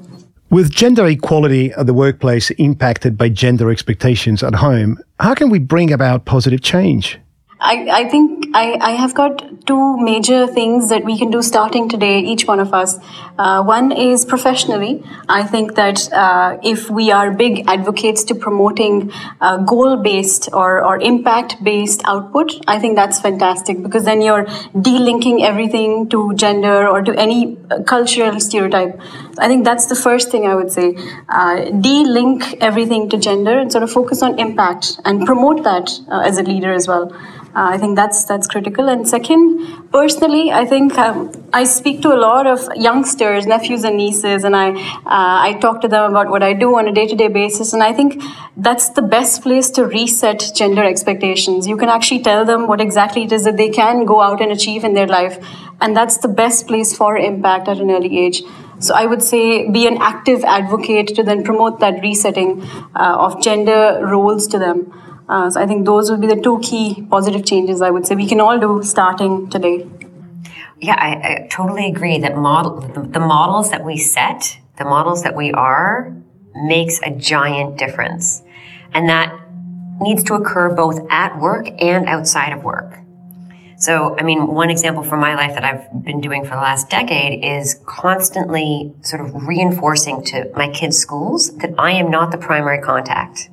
With 0.51 0.71
gender 0.71 1.05
equality 1.05 1.71
at 1.73 1.85
the 1.85 1.93
workplace 1.93 2.49
impacted 2.51 3.17
by 3.17 3.29
gender 3.29 3.69
expectations 3.69 4.43
at 4.43 4.55
home, 4.55 4.97
how 5.19 5.35
can 5.35 5.49
we 5.49 5.59
bring 5.59 5.91
about 5.91 6.25
positive 6.25 6.61
change? 6.61 7.19
I, 7.61 7.89
I 7.91 8.09
think 8.09 8.47
I, 8.53 8.77
I 8.79 8.91
have 8.91 9.13
got 9.13 9.67
two 9.67 9.97
major 9.97 10.47
things 10.47 10.89
that 10.89 11.03
we 11.03 11.17
can 11.17 11.29
do 11.29 11.41
starting 11.41 11.89
today, 11.89 12.19
each 12.19 12.47
one 12.47 12.59
of 12.59 12.73
us. 12.73 12.97
Uh, 13.37 13.61
one 13.63 13.91
is 13.91 14.23
professionally. 14.23 15.03
I 15.27 15.43
think 15.43 15.75
that 15.75 16.11
uh, 16.13 16.57
if 16.63 16.89
we 16.89 17.11
are 17.11 17.31
big 17.31 17.65
advocates 17.67 18.23
to 18.25 18.35
promoting 18.35 19.11
uh, 19.41 19.57
goal 19.57 19.97
based 19.97 20.49
or, 20.53 20.83
or 20.83 21.01
impact 21.01 21.61
based 21.61 22.01
output, 22.05 22.53
I 22.65 22.79
think 22.79 22.95
that's 22.95 23.19
fantastic 23.19 23.83
because 23.83 24.05
then 24.05 24.21
you're 24.21 24.45
delinking 24.73 25.41
everything 25.41 26.07
to 26.09 26.33
gender 26.35 26.87
or 26.87 27.01
to 27.01 27.13
any 27.19 27.57
uh, 27.69 27.83
cultural 27.83 28.39
stereotype. 28.39 28.99
I 29.37 29.49
think 29.49 29.65
that's 29.65 29.87
the 29.87 29.95
first 29.95 30.31
thing 30.31 30.47
I 30.47 30.55
would 30.55 30.71
say. 30.71 30.95
Uh, 31.27 31.65
de-link 31.71 32.55
everything 32.61 33.09
to 33.09 33.17
gender 33.17 33.59
and 33.59 33.69
sort 33.69 33.83
of 33.83 33.91
focus 33.91 34.21
on 34.21 34.39
impact 34.39 34.99
and 35.03 35.25
promote 35.25 35.63
that 35.65 35.91
uh, 36.09 36.21
as 36.21 36.37
a 36.37 36.43
leader 36.43 36.71
as 36.71 36.87
well. 36.87 37.13
Uh, 37.55 37.69
I 37.73 37.77
think 37.79 37.95
that's 37.95 38.25
that's 38.25 38.47
critical. 38.47 38.89
And 38.89 39.07
second, 39.07 39.91
personally, 39.91 40.51
I 40.51 40.65
think 40.65 40.97
um, 40.99 41.31
I 41.51 41.63
speak 41.63 42.03
to 42.03 42.13
a 42.13 42.19
lot 42.19 42.45
of 42.45 42.59
youngsters, 42.75 43.47
nephews 43.47 43.83
and 43.83 43.97
nieces, 43.97 44.43
and 44.43 44.55
I 44.55 44.69
uh, 44.71 45.47
I 45.47 45.57
talk 45.59 45.81
to 45.81 45.87
them 45.87 46.11
about 46.11 46.29
what 46.29 46.43
I 46.43 46.53
do 46.53 46.77
on 46.77 46.87
a 46.87 46.93
day 46.93 47.07
to 47.07 47.15
day 47.15 47.27
basis. 47.27 47.73
And 47.73 47.81
I 47.81 47.91
think 47.91 48.21
that's 48.55 48.89
the 48.91 49.01
best 49.01 49.41
place 49.41 49.71
to 49.71 49.85
reset 49.85 50.51
gender 50.55 50.83
expectations. 50.83 51.67
You 51.67 51.75
can 51.75 51.89
actually 51.89 52.21
tell 52.21 52.45
them 52.45 52.67
what 52.67 52.79
exactly 52.79 53.23
it 53.23 53.31
is 53.31 53.45
that 53.45 53.57
they 53.57 53.69
can 53.69 54.05
go 54.05 54.21
out 54.21 54.41
and 54.41 54.51
achieve 54.51 54.83
in 54.83 54.93
their 54.93 55.07
life, 55.07 55.43
and 55.81 55.97
that's 55.97 56.17
the 56.19 56.27
best 56.27 56.67
place 56.67 56.95
for 56.95 57.17
impact 57.17 57.67
at 57.67 57.79
an 57.79 57.89
early 57.89 58.19
age. 58.19 58.43
So 58.79 58.93
I 58.95 59.05
would 59.07 59.23
say 59.23 59.69
be 59.69 59.87
an 59.87 59.97
active 59.97 60.43
advocate 60.43 61.15
to 61.15 61.23
then 61.23 61.43
promote 61.43 61.79
that 61.81 62.01
resetting 62.01 62.63
uh, 62.95 63.17
of 63.25 63.41
gender 63.41 63.99
roles 64.03 64.47
to 64.47 64.59
them. 64.59 64.93
Uh, 65.29 65.47
so 65.47 65.61
I 65.61 65.67
think 65.67 65.85
those 65.85 66.09
would 66.09 66.21
be 66.21 66.27
the 66.27 66.41
two 66.41 66.59
key 66.59 67.05
positive 67.07 67.45
changes 67.45 67.83
I 67.83 67.91
would 67.91 68.07
say 68.07 68.15
we 68.15 68.27
can 68.27 68.41
all 68.41 68.57
do 68.59 68.81
starting 68.81 69.47
today. 69.49 69.87
Yeah, 70.81 70.95
I, 70.97 71.09
I 71.09 71.47
totally 71.51 71.85
agree 71.87 72.17
that 72.19 72.35
model 72.35 72.81
the, 72.81 73.01
the 73.01 73.19
models 73.19 73.69
that 73.69 73.85
we 73.85 73.95
set, 73.97 74.57
the 74.79 74.85
models 74.85 75.21
that 75.23 75.35
we 75.35 75.51
are, 75.51 76.15
makes 76.55 76.99
a 77.03 77.11
giant 77.11 77.77
difference, 77.77 78.41
and 78.93 79.07
that 79.07 79.31
needs 80.01 80.23
to 80.23 80.33
occur 80.33 80.73
both 80.73 80.99
at 81.11 81.39
work 81.39 81.67
and 81.79 82.07
outside 82.07 82.51
of 82.51 82.63
work. 82.63 82.95
So, 83.77 84.17
I 84.17 84.23
mean, 84.23 84.47
one 84.47 84.71
example 84.71 85.03
from 85.03 85.19
my 85.19 85.35
life 85.35 85.53
that 85.53 85.63
I've 85.63 86.03
been 86.03 86.21
doing 86.21 86.43
for 86.43 86.51
the 86.51 86.61
last 86.61 86.89
decade 86.89 87.45
is 87.45 87.79
constantly 87.85 88.93
sort 89.03 89.21
of 89.21 89.47
reinforcing 89.47 90.23
to 90.25 90.51
my 90.55 90.69
kids' 90.69 90.97
schools 90.97 91.55
that 91.57 91.75
I 91.77 91.91
am 91.91 92.09
not 92.09 92.31
the 92.31 92.37
primary 92.37 92.81
contact. 92.81 93.49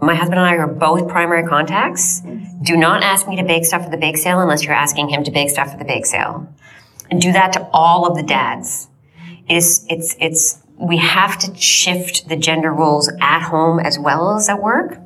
My 0.00 0.14
husband 0.14 0.38
and 0.38 0.48
I 0.48 0.54
are 0.54 0.66
both 0.66 1.08
primary 1.08 1.46
contacts. 1.46 2.22
Do 2.62 2.76
not 2.76 3.02
ask 3.02 3.26
me 3.26 3.36
to 3.36 3.42
bake 3.42 3.64
stuff 3.64 3.84
for 3.84 3.90
the 3.90 3.96
bake 3.96 4.16
sale 4.16 4.40
unless 4.40 4.64
you're 4.64 4.74
asking 4.74 5.08
him 5.08 5.24
to 5.24 5.30
bake 5.30 5.50
stuff 5.50 5.72
for 5.72 5.78
the 5.78 5.84
bake 5.84 6.06
sale. 6.06 6.52
And 7.10 7.20
do 7.20 7.32
that 7.32 7.52
to 7.54 7.68
all 7.72 8.06
of 8.06 8.16
the 8.16 8.22
dads. 8.22 8.88
It's, 9.48 9.84
it's, 9.88 10.14
it's, 10.20 10.62
we 10.76 10.98
have 10.98 11.38
to 11.38 11.54
shift 11.56 12.28
the 12.28 12.36
gender 12.36 12.72
roles 12.72 13.10
at 13.20 13.42
home 13.42 13.80
as 13.80 13.98
well 13.98 14.36
as 14.36 14.48
at 14.48 14.62
work. 14.62 14.98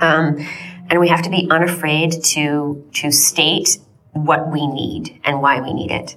Um, 0.00 0.46
and 0.88 0.98
we 0.98 1.08
have 1.08 1.22
to 1.22 1.30
be 1.30 1.46
unafraid 1.50 2.24
to, 2.24 2.84
to 2.94 3.12
state 3.12 3.78
what 4.12 4.50
we 4.50 4.66
need 4.66 5.20
and 5.24 5.40
why 5.40 5.60
we 5.60 5.72
need 5.72 5.90
it. 5.90 6.16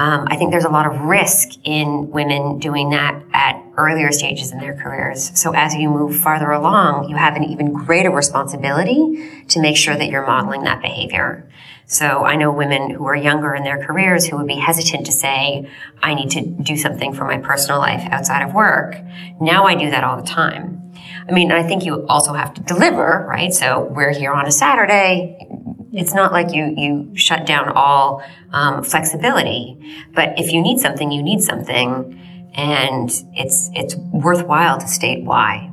Um, 0.00 0.28
I 0.30 0.36
think 0.36 0.50
there's 0.50 0.64
a 0.64 0.70
lot 0.70 0.86
of 0.86 0.98
risk 1.02 1.50
in 1.62 2.10
women 2.10 2.58
doing 2.58 2.88
that 2.88 3.22
at 3.34 3.62
earlier 3.76 4.10
stages 4.12 4.50
in 4.50 4.58
their 4.58 4.74
careers. 4.74 5.38
So 5.38 5.52
as 5.52 5.74
you 5.74 5.90
move 5.90 6.16
farther 6.16 6.50
along, 6.52 7.10
you 7.10 7.16
have 7.16 7.36
an 7.36 7.44
even 7.44 7.74
greater 7.74 8.10
responsibility 8.10 9.44
to 9.48 9.60
make 9.60 9.76
sure 9.76 9.94
that 9.94 10.08
you're 10.08 10.26
modeling 10.26 10.62
that 10.62 10.80
behavior. 10.80 11.46
So 11.84 12.24
I 12.24 12.36
know 12.36 12.50
women 12.50 12.88
who 12.88 13.04
are 13.04 13.14
younger 13.14 13.54
in 13.54 13.62
their 13.62 13.84
careers 13.84 14.24
who 14.24 14.38
would 14.38 14.46
be 14.46 14.54
hesitant 14.54 15.04
to 15.04 15.12
say, 15.12 15.68
I 16.02 16.14
need 16.14 16.30
to 16.30 16.46
do 16.46 16.78
something 16.78 17.12
for 17.12 17.26
my 17.26 17.36
personal 17.36 17.78
life 17.78 18.08
outside 18.10 18.42
of 18.42 18.54
work. 18.54 18.96
Now 19.38 19.66
I 19.66 19.74
do 19.74 19.90
that 19.90 20.02
all 20.02 20.16
the 20.16 20.26
time. 20.26 20.94
I 21.28 21.32
mean, 21.32 21.52
I 21.52 21.62
think 21.62 21.84
you 21.84 22.06
also 22.06 22.32
have 22.32 22.54
to 22.54 22.62
deliver, 22.62 23.26
right? 23.28 23.52
So 23.52 23.82
we're 23.82 24.14
here 24.14 24.32
on 24.32 24.46
a 24.46 24.52
Saturday 24.52 25.46
it's 25.92 26.14
not 26.14 26.32
like 26.32 26.52
you 26.54 26.74
you 26.76 27.10
shut 27.14 27.46
down 27.46 27.70
all 27.74 28.22
um, 28.52 28.82
flexibility. 28.82 29.76
But 30.14 30.38
if 30.38 30.52
you 30.52 30.60
need 30.60 30.78
something, 30.78 31.10
you 31.10 31.22
need 31.22 31.42
something, 31.42 32.18
and 32.54 33.10
it's 33.34 33.70
it's 33.74 33.96
worthwhile 33.96 34.78
to 34.78 34.88
state 34.88 35.24
why. 35.24 35.70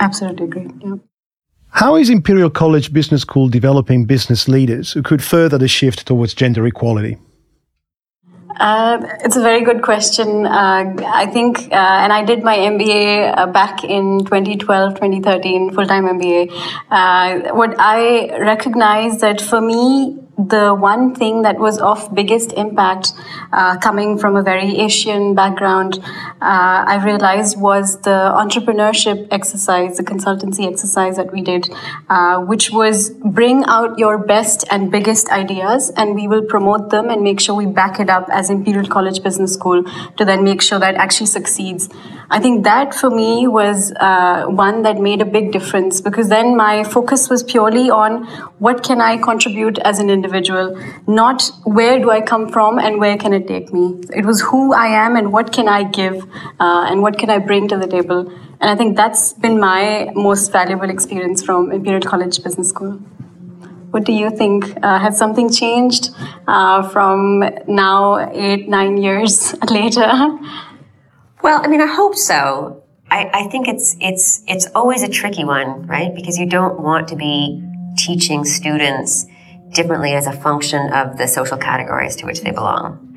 Absolutely 0.00 0.46
agree. 0.46 0.70
Yeah. 0.84 0.94
How 1.74 1.96
is 1.96 2.10
Imperial 2.10 2.50
College 2.50 2.92
Business 2.92 3.22
School 3.22 3.48
developing 3.48 4.04
business 4.04 4.46
leaders 4.46 4.92
who 4.92 5.02
could 5.02 5.22
further 5.22 5.56
the 5.56 5.68
shift 5.68 6.06
towards 6.06 6.34
gender 6.34 6.66
equality? 6.66 7.16
Uh, 8.62 8.96
it's 9.24 9.34
a 9.34 9.40
very 9.40 9.62
good 9.62 9.82
question. 9.82 10.46
Uh, 10.46 10.94
I 11.04 11.26
think, 11.26 11.58
uh, 11.72 12.02
and 12.02 12.12
I 12.12 12.24
did 12.24 12.44
my 12.44 12.56
MBA 12.56 13.36
uh, 13.36 13.46
back 13.46 13.82
in 13.82 14.24
2012, 14.24 14.94
2013, 14.94 15.72
full 15.74 15.84
time 15.84 16.04
MBA. 16.04 16.48
Uh, 16.88 17.54
what 17.56 17.74
I 17.80 18.38
recognize 18.38 19.20
that 19.20 19.40
for 19.40 19.60
me, 19.60 20.21
the 20.48 20.74
one 20.74 21.14
thing 21.14 21.42
that 21.42 21.58
was 21.58 21.78
of 21.78 22.14
biggest 22.14 22.52
impact 22.52 23.12
uh, 23.52 23.78
coming 23.78 24.18
from 24.18 24.36
a 24.36 24.42
very 24.42 24.78
Asian 24.78 25.34
background, 25.34 25.98
uh, 26.40 26.84
I 26.86 27.02
realized 27.04 27.60
was 27.60 28.00
the 28.00 28.32
entrepreneurship 28.34 29.28
exercise, 29.30 29.96
the 29.96 30.02
consultancy 30.02 30.70
exercise 30.70 31.16
that 31.16 31.32
we 31.32 31.42
did, 31.42 31.68
uh, 32.08 32.40
which 32.40 32.70
was 32.70 33.10
bring 33.10 33.64
out 33.64 33.98
your 33.98 34.18
best 34.18 34.64
and 34.70 34.90
biggest 34.90 35.28
ideas 35.30 35.90
and 35.96 36.14
we 36.14 36.26
will 36.26 36.44
promote 36.44 36.90
them 36.90 37.10
and 37.10 37.22
make 37.22 37.40
sure 37.40 37.54
we 37.54 37.66
back 37.66 38.00
it 38.00 38.10
up 38.10 38.28
as 38.30 38.50
Imperial 38.50 38.88
College 38.88 39.22
Business 39.22 39.54
School 39.54 39.84
to 40.16 40.24
then 40.24 40.44
make 40.44 40.62
sure 40.62 40.78
that 40.78 40.94
actually 40.96 41.26
succeeds. 41.26 41.88
I 42.30 42.40
think 42.40 42.64
that 42.64 42.94
for 42.94 43.10
me 43.10 43.46
was 43.46 43.92
uh, 43.92 44.46
one 44.46 44.82
that 44.82 44.98
made 44.98 45.20
a 45.20 45.26
big 45.26 45.52
difference 45.52 46.00
because 46.00 46.30
then 46.30 46.56
my 46.56 46.82
focus 46.82 47.28
was 47.28 47.42
purely 47.42 47.90
on 47.90 48.24
what 48.58 48.82
can 48.82 49.02
I 49.02 49.18
contribute 49.18 49.78
as 49.78 49.98
an 49.98 50.08
individual, 50.08 50.31
not 51.06 51.50
where 51.64 51.98
do 51.98 52.10
I 52.10 52.20
come 52.20 52.48
from 52.48 52.78
and 52.78 52.98
where 52.98 53.16
can 53.16 53.32
it 53.32 53.46
take 53.46 53.72
me. 53.72 54.00
It 54.14 54.24
was 54.24 54.40
who 54.40 54.72
I 54.72 54.86
am 54.86 55.16
and 55.16 55.32
what 55.32 55.52
can 55.52 55.68
I 55.68 55.84
give 55.84 56.22
uh, 56.60 56.86
and 56.88 57.02
what 57.02 57.18
can 57.18 57.30
I 57.30 57.38
bring 57.38 57.68
to 57.68 57.76
the 57.76 57.86
table. 57.86 58.20
And 58.60 58.70
I 58.70 58.74
think 58.76 58.96
that's 58.96 59.32
been 59.32 59.58
my 59.58 60.10
most 60.14 60.52
valuable 60.52 60.88
experience 60.88 61.42
from 61.42 61.72
Imperial 61.72 62.02
College 62.02 62.42
Business 62.42 62.68
School. 62.68 62.92
What 63.90 64.04
do 64.04 64.12
you 64.12 64.30
think? 64.30 64.72
Uh, 64.82 64.98
has 64.98 65.18
something 65.18 65.52
changed 65.52 66.10
uh, 66.46 66.88
from 66.88 67.44
now, 67.66 68.30
eight, 68.32 68.68
nine 68.68 68.96
years 68.96 69.54
later? 69.70 70.10
Well, 71.42 71.60
I 71.62 71.66
mean, 71.66 71.82
I 71.82 71.86
hope 71.86 72.14
so. 72.14 72.82
I, 73.10 73.30
I 73.34 73.48
think 73.48 73.68
it's 73.68 73.96
it's 74.00 74.42
it's 74.46 74.66
always 74.74 75.02
a 75.02 75.08
tricky 75.08 75.44
one, 75.44 75.86
right? 75.86 76.14
Because 76.14 76.38
you 76.38 76.46
don't 76.46 76.80
want 76.80 77.08
to 77.08 77.16
be 77.16 77.62
teaching 77.98 78.44
students 78.46 79.26
differently 79.72 80.12
as 80.12 80.26
a 80.26 80.32
function 80.32 80.92
of 80.92 81.18
the 81.18 81.26
social 81.26 81.56
categories 81.56 82.16
to 82.16 82.26
which 82.26 82.40
they 82.42 82.50
belong. 82.50 83.08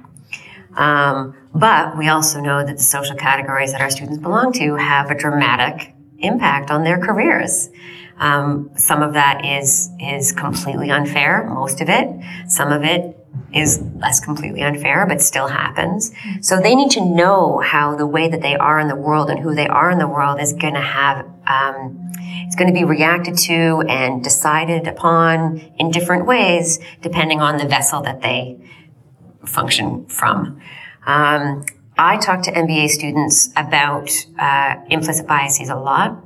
Um, 0.75 1.35
but 1.53 1.97
we 1.97 2.09
also 2.09 2.41
know 2.41 2.65
that 2.65 2.77
the 2.77 2.83
social 2.83 3.15
categories 3.15 3.71
that 3.71 3.81
our 3.81 3.89
students 3.89 4.17
belong 4.17 4.51
to 4.53 4.75
have 4.75 5.09
a 5.09 5.15
dramatic 5.15 5.93
impact 6.19 6.71
on 6.71 6.83
their 6.83 6.99
careers. 6.99 7.69
Um, 8.17 8.71
some 8.77 9.01
of 9.01 9.13
that 9.13 9.45
is 9.45 9.89
is 9.99 10.31
completely 10.31 10.89
unfair. 10.89 11.45
Most 11.49 11.81
of 11.81 11.89
it. 11.89 12.09
Some 12.47 12.71
of 12.71 12.83
it 12.83 13.17
is 13.53 13.81
less 13.95 14.19
completely 14.19 14.61
unfair, 14.61 15.05
but 15.05 15.21
still 15.21 15.47
happens. 15.47 16.11
So 16.41 16.59
they 16.59 16.75
need 16.75 16.91
to 16.91 17.03
know 17.03 17.59
how 17.59 17.95
the 17.95 18.07
way 18.07 18.27
that 18.29 18.41
they 18.41 18.55
are 18.55 18.79
in 18.79 18.87
the 18.87 18.95
world 18.95 19.29
and 19.29 19.39
who 19.39 19.55
they 19.55 19.67
are 19.67 19.91
in 19.91 19.97
the 19.97 20.07
world 20.07 20.41
is 20.41 20.53
going 20.53 20.73
to 20.73 20.81
have, 20.81 21.25
um, 21.47 22.11
it's 22.45 22.55
going 22.55 22.67
to 22.67 22.73
be 22.73 22.83
reacted 22.83 23.37
to 23.37 23.83
and 23.87 24.23
decided 24.23 24.87
upon 24.87 25.59
in 25.77 25.91
different 25.91 26.25
ways 26.25 26.79
depending 27.01 27.41
on 27.41 27.57
the 27.57 27.65
vessel 27.65 28.01
that 28.01 28.21
they 28.21 28.59
function 29.45 30.05
from. 30.07 30.59
Um, 31.05 31.65
I 31.97 32.17
talk 32.17 32.43
to 32.43 32.51
MBA 32.51 32.89
students 32.89 33.49
about 33.55 34.09
uh, 34.37 34.75
implicit 34.89 35.27
biases 35.27 35.69
a 35.69 35.75
lot. 35.75 36.21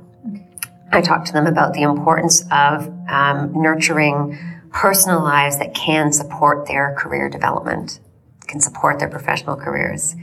I 0.92 1.00
talk 1.00 1.24
to 1.26 1.32
them 1.32 1.46
about 1.46 1.74
the 1.74 1.82
importance 1.82 2.42
of 2.50 2.88
um, 3.08 3.52
nurturing 3.54 4.36
personal 4.72 5.20
lives 5.20 5.58
that 5.58 5.74
can 5.74 6.12
support 6.12 6.66
their 6.66 6.94
career 6.96 7.28
development, 7.28 8.00
can 8.46 8.60
support 8.60 8.98
their 8.98 9.08
professional 9.08 9.56
careers. 9.56 10.16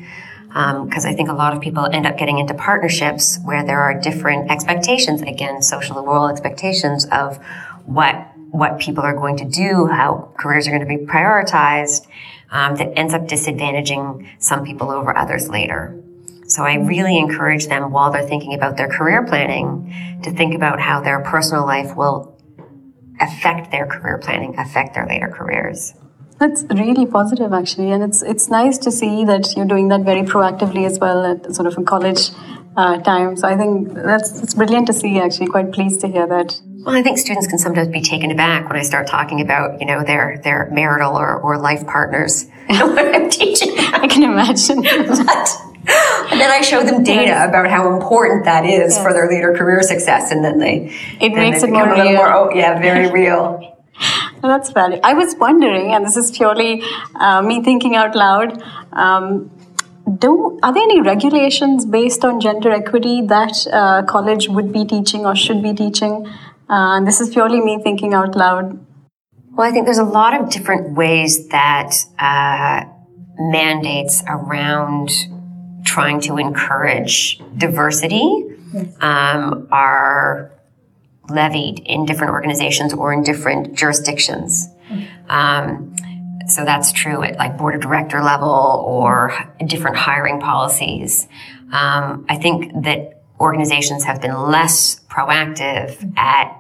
Because 0.58 1.06
um, 1.06 1.12
I 1.12 1.14
think 1.14 1.30
a 1.30 1.34
lot 1.34 1.54
of 1.54 1.62
people 1.62 1.86
end 1.86 2.08
up 2.08 2.18
getting 2.18 2.40
into 2.40 2.56
partnerships 2.56 3.38
where 3.44 3.64
there 3.64 3.80
are 3.80 3.94
different 3.94 4.50
expectations, 4.50 5.22
again, 5.22 5.62
social 5.62 5.98
and 5.98 6.08
moral 6.08 6.30
expectations 6.30 7.06
of 7.12 7.38
what 7.86 8.16
what 8.50 8.80
people 8.80 9.04
are 9.04 9.14
going 9.14 9.38
to 9.38 9.46
do, 9.46 9.86
how 9.86 10.34
careers 10.40 10.68
are 10.68 10.72
going 10.72 10.82
to 10.82 10.88
be 10.88 11.06
prioritized, 11.06 12.08
um, 12.50 12.76
that 12.78 12.98
ends 12.98 13.14
up 13.14 13.28
disadvantaging 13.28 14.28
some 14.40 14.66
people 14.66 14.90
over 14.90 15.16
others 15.16 15.48
later. 15.48 16.02
So 16.48 16.64
I 16.64 16.76
really 16.76 17.20
encourage 17.20 17.68
them 17.68 17.92
while 17.92 18.12
they're 18.12 18.28
thinking 18.28 18.56
about 18.56 18.78
their 18.78 18.88
career 18.88 19.26
planning 19.26 19.94
to 20.24 20.32
think 20.32 20.56
about 20.56 20.80
how 20.80 21.02
their 21.02 21.20
personal 21.20 21.68
life 21.68 21.96
will 21.96 22.36
affect 23.20 23.70
their 23.70 23.86
career 23.86 24.18
planning, 24.18 24.58
affect 24.58 24.96
their 24.96 25.06
later 25.06 25.28
careers. 25.28 25.94
That's 26.40 26.64
really 26.70 27.08
positive, 27.08 27.52
actually, 27.52 27.92
and 27.92 28.04
it's 28.04 28.22
it's 28.22 28.48
nice 28.48 28.78
to 28.80 28.92
see 28.92 29.26
that 29.26 29.56
you're 29.56 29.66
doing 29.66 29.88
that 29.88 30.02
very 30.02 30.22
proactively 30.22 30.86
as 30.86 31.00
well 31.00 31.26
at 31.26 31.56
sort 31.56 31.68
of 31.68 31.78
a 31.78 31.84
college 31.84 32.30
uh, 32.78 33.00
time. 33.00 33.36
So 33.36 33.48
I 33.48 33.58
think 33.58 33.94
that's 33.94 34.42
it's 34.44 34.54
brilliant 34.54 34.86
to 34.88 34.94
see. 34.94 35.20
Actually, 35.20 35.48
quite 35.48 35.72
pleased 35.72 36.00
to 36.02 36.08
hear 36.08 36.28
that. 36.28 36.62
Well, 36.86 36.96
I 36.96 37.02
think 37.02 37.18
students 37.18 37.48
can 37.48 37.58
sometimes 37.58 37.88
be 37.88 38.02
taken 38.02 38.30
aback 38.30 38.70
when 38.70 38.78
I 38.78 38.84
start 38.84 39.08
talking 39.08 39.42
about 39.42 39.82
you 39.82 39.88
know 39.88 40.04
their 40.04 40.40
their 40.44 40.70
marital 40.72 41.18
or, 41.18 41.42
or 41.42 41.58
life 41.58 41.86
partners 41.88 42.46
when 42.68 43.16
I'm 43.16 43.30
teaching. 43.32 43.74
I 43.78 44.08
can 44.08 44.24
imagine. 44.24 44.84
but, 44.84 45.48
and 46.32 46.40
then 46.40 46.52
I 46.52 46.62
show 46.62 46.84
them 46.84 47.04
data 47.04 47.48
about 47.50 47.70
how 47.72 47.92
important 47.96 48.46
that 48.46 48.64
is 48.66 48.94
yes. 48.94 49.02
for 49.02 49.12
their 49.12 49.28
later 49.28 49.56
career 49.58 49.82
success, 49.82 50.32
and 50.32 50.46
then 50.46 50.60
they 50.60 50.96
it 51.20 51.34
makes 51.34 51.62
they 51.62 51.68
it 51.68 51.72
more 51.72 51.90
a 51.90 51.98
little 51.98 52.14
more 52.14 52.32
oh 52.32 52.54
yeah 52.54 52.80
very 52.80 53.10
real. 53.10 53.74
That's 54.42 54.72
valid. 54.72 55.00
I 55.04 55.14
was 55.14 55.36
wondering, 55.36 55.94
and 55.94 56.06
this 56.06 56.18
is 56.18 56.32
purely 56.32 56.84
uh, 57.16 57.42
me 57.42 57.64
thinking 57.64 57.96
out 57.96 58.16
loud. 58.16 58.62
Um, 58.94 59.52
do 60.20 60.58
are 60.64 60.74
there 60.74 60.84
any 60.84 61.02
regulations 61.02 61.86
based 61.86 62.24
on 62.24 62.40
gender 62.40 62.72
equity 62.72 63.22
that 63.22 63.68
uh, 63.74 64.04
college 64.04 64.48
would 64.48 64.72
be 64.72 64.86
teaching 64.86 65.26
or 65.26 65.36
should 65.36 65.62
be 65.62 65.74
teaching? 65.74 66.28
Uh, 66.70 67.02
this 67.02 67.20
is 67.20 67.30
purely 67.30 67.62
me 67.62 67.82
thinking 67.82 68.14
out 68.14 68.36
loud. 68.36 68.80
Well, 69.52 69.68
I 69.68 69.72
think 69.72 69.86
there's 69.86 69.98
a 69.98 70.04
lot 70.04 70.40
of 70.40 70.50
different 70.50 70.96
ways 70.96 71.48
that 71.50 71.94
uh, 72.20 72.86
mandates 73.40 74.24
around 74.28 75.10
trying 75.84 76.22
to 76.22 76.38
encourage 76.38 77.42
diversity 77.58 78.56
um, 79.02 79.68
are 79.72 80.52
levied 81.30 81.80
in 81.86 82.06
different 82.06 82.32
organizations 82.34 82.94
or 82.94 83.14
in 83.14 83.24
different 83.24 83.76
jurisdictions. 83.76 84.68
Um, 85.30 85.96
so 86.48 86.64
that's 86.64 86.92
true 86.92 87.24
at 87.24 87.38
like 87.38 87.58
board 87.58 87.76
of 87.76 87.82
director 87.82 88.22
level 88.22 88.50
or 88.50 89.34
different 89.66 89.98
hiring 89.98 90.40
policies. 90.40 91.28
Um, 91.74 92.26
I 92.30 92.38
think 92.38 92.72
that 92.84 93.24
organizations 93.40 94.06
have 94.06 94.22
been 94.22 94.34
less 94.34 95.02
proactive 95.10 96.18
at 96.18 96.58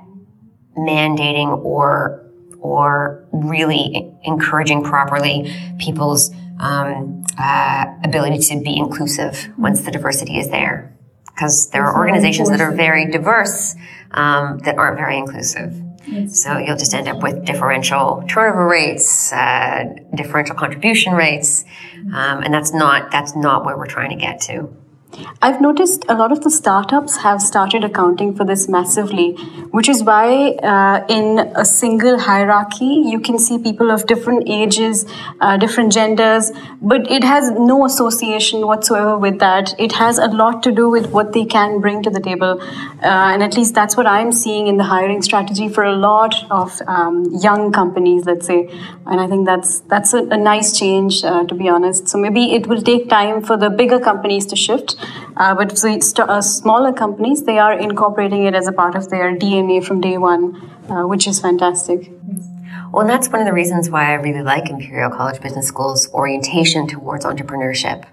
mandating 0.78 1.64
or 1.64 2.24
or 2.60 3.26
really 3.32 4.12
encouraging 4.24 4.84
properly 4.84 5.54
people's 5.80 6.32
um, 6.60 7.24
uh, 7.38 7.86
ability 8.04 8.40
to 8.40 8.60
be 8.60 8.76
inclusive 8.76 9.48
once 9.58 9.84
the 9.84 9.92
diversity 9.92 10.38
is 10.38 10.50
there. 10.50 10.97
Because 11.38 11.70
there 11.70 11.86
are 11.86 11.96
organizations 11.96 12.50
that 12.50 12.62
are 12.62 12.72
very 12.72 13.06
diverse 13.12 13.76
um, 14.10 14.58
that 14.66 14.76
aren't 14.80 14.98
very 14.98 15.18
inclusive. 15.20 15.72
So 16.30 16.58
you'll 16.58 16.78
just 16.78 16.94
end 16.94 17.08
up 17.08 17.22
with 17.22 17.46
differential 17.46 18.24
turnover 18.28 18.66
rates, 18.66 19.32
uh, 19.34 19.84
differential 20.16 20.56
contribution 20.56 21.14
rates, 21.14 21.64
um, 22.14 22.42
and 22.44 22.54
that's 22.54 22.74
not 22.74 23.12
that's 23.12 23.36
not 23.36 23.66
where 23.66 23.78
we're 23.78 23.88
trying 23.88 24.10
to 24.12 24.16
get 24.16 24.40
to. 24.50 24.74
I've 25.42 25.62
noticed 25.62 26.04
a 26.10 26.16
lot 26.16 26.32
of 26.32 26.44
the 26.44 26.50
startups 26.52 27.18
have 27.18 27.42
started 27.42 27.84
accounting 27.84 28.36
for 28.36 28.44
this 28.44 28.68
massively, 28.68 29.34
which 29.72 29.88
is 29.88 30.04
why 30.04 30.50
uh, 30.74 31.06
in 31.08 31.40
a 31.56 31.64
single 31.64 32.20
hierarchy, 32.20 33.04
you 33.06 33.20
can 33.20 33.40
see 33.40 33.58
people 33.58 33.90
of 33.90 34.06
different 34.06 34.44
ages, 34.48 35.06
uh, 35.40 35.58
different 35.58 35.94
genders, 35.94 36.52
but 36.82 37.10
it 37.10 37.24
has 37.24 37.52
no 37.52 37.86
association 37.86 38.68
whatsoever 38.68 39.18
with 39.18 39.40
that. 39.40 39.74
It 39.80 39.94
has 39.94 40.18
a 40.18 40.28
lot 40.28 40.62
to 40.64 40.72
do 40.72 40.90
with 40.90 41.12
what 41.12 41.34
they 41.34 41.46
can 41.46 41.80
bring 41.80 42.04
to 42.04 42.10
the 42.10 42.20
table. 42.20 42.60
Uh, 42.62 43.32
and 43.34 43.42
at 43.42 43.56
least 43.56 43.74
that's 43.74 43.96
what 43.96 44.08
I'm 44.08 44.32
seeing 44.32 44.68
in 44.68 44.78
the 44.78 44.84
hiring 44.84 45.22
strategy 45.22 45.70
for 45.70 45.84
a 45.84 45.96
lot 45.96 46.36
of 46.52 46.80
um, 46.88 47.26
young 47.42 47.72
companies, 47.72 48.26
let's 48.26 48.46
say. 48.46 48.70
And 49.06 49.22
I 49.22 49.28
think 49.28 49.46
that's, 49.46 49.80
that's 49.82 50.14
a, 50.14 50.24
a 50.26 50.38
nice 50.38 50.78
change, 50.78 51.24
uh, 51.24 51.46
to 51.46 51.56
be 51.56 51.70
honest. 51.70 52.08
So 52.10 52.18
maybe 52.18 52.54
it 52.54 52.68
will 52.68 52.82
take 52.82 53.10
time 53.10 53.42
for 53.42 53.56
the 53.56 53.70
bigger 53.70 54.00
companies 54.00 54.46
to 54.48 54.56
shift. 54.56 54.97
Uh, 55.36 55.54
but 55.56 55.84
uh, 55.84 56.42
smaller 56.42 56.92
companies, 56.94 57.44
they 57.44 57.60
are 57.60 57.74
incorporating 57.74 58.46
it 58.46 58.56
as 58.56 58.68
a 58.68 58.72
part 58.72 58.96
of 58.96 59.10
their 59.10 59.36
DNA 59.36 59.84
from 59.84 60.02
day 60.02 60.18
one, 60.18 60.56
uh, 60.90 61.06
which 61.08 61.28
is 61.28 61.40
fantastic. 61.40 62.12
Well, 62.92 63.02
and 63.02 63.10
that's 63.10 63.30
one 63.30 63.42
of 63.42 63.48
the 63.48 63.54
reasons 63.54 63.90
why 63.90 64.12
I 64.12 64.14
really 64.14 64.42
like 64.42 64.70
Imperial 64.70 65.12
College 65.12 65.42
Business 65.42 65.68
School's 65.68 66.12
orientation 66.14 66.88
towards 66.88 67.26
entrepreneurship. 67.26 68.06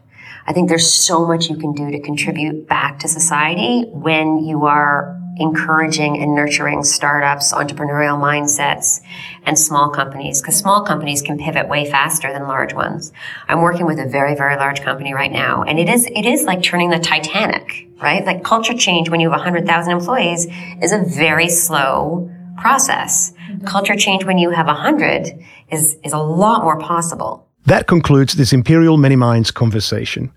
I 0.47 0.53
think 0.53 0.69
there's 0.69 0.91
so 0.91 1.27
much 1.27 1.49
you 1.49 1.57
can 1.57 1.73
do 1.73 1.91
to 1.91 2.01
contribute 2.01 2.69
back 2.69 2.99
to 2.99 3.09
society 3.09 3.85
when 3.91 4.45
you 4.45 4.67
are 4.67 5.19
encouraging 5.37 6.21
and 6.23 6.35
nurturing 6.35 6.85
startups, 6.85 7.53
entrepreneurial 7.53 8.19
mindsets, 8.19 9.01
and 9.45 9.59
small 9.59 9.91
companies, 9.91 10.41
because 10.41 10.57
small 10.57 10.83
companies 10.85 11.23
can 11.23 11.39
pivot 11.39 11.69
way 11.69 11.91
faster 11.91 12.33
than 12.33 12.43
large 12.45 12.73
ones. 12.73 13.13
I'm 13.49 13.61
working 13.61 13.87
with 13.87 13.99
a 13.99 14.07
very, 14.07 14.35
very 14.35 14.57
large 14.57 14.83
company 14.83 15.13
right 15.13 15.33
now, 15.33 15.63
and 15.63 15.79
it 15.79 15.89
is, 15.89 16.07
it 16.07 16.25
is 16.25 16.45
like 16.45 16.63
turning 16.63 16.91
the 16.91 16.99
Titanic, 16.99 17.89
right? 18.01 18.25
Like 18.25 18.45
culture 18.45 18.75
change 18.75 19.11
when 19.11 19.21
you 19.21 19.31
have 19.31 19.39
100,000 19.39 19.93
employees 19.93 20.47
is 20.83 20.93
a 20.93 20.99
very 20.99 21.49
slow 21.49 22.31
process. 22.59 23.33
Mm-hmm. 23.33 23.67
Culture 23.67 23.97
change 23.97 24.25
when 24.25 24.39
you 24.39 24.51
have 24.51 24.67
100 24.67 25.39
is, 25.71 25.99
is 26.05 26.13
a 26.13 26.19
lot 26.19 26.63
more 26.63 26.79
possible. 26.79 27.49
That 27.67 27.87
concludes 27.87 28.35
this 28.35 28.53
Imperial 28.53 28.99
Many 28.99 29.17
Minds 29.17 29.51
conversation. 29.51 30.31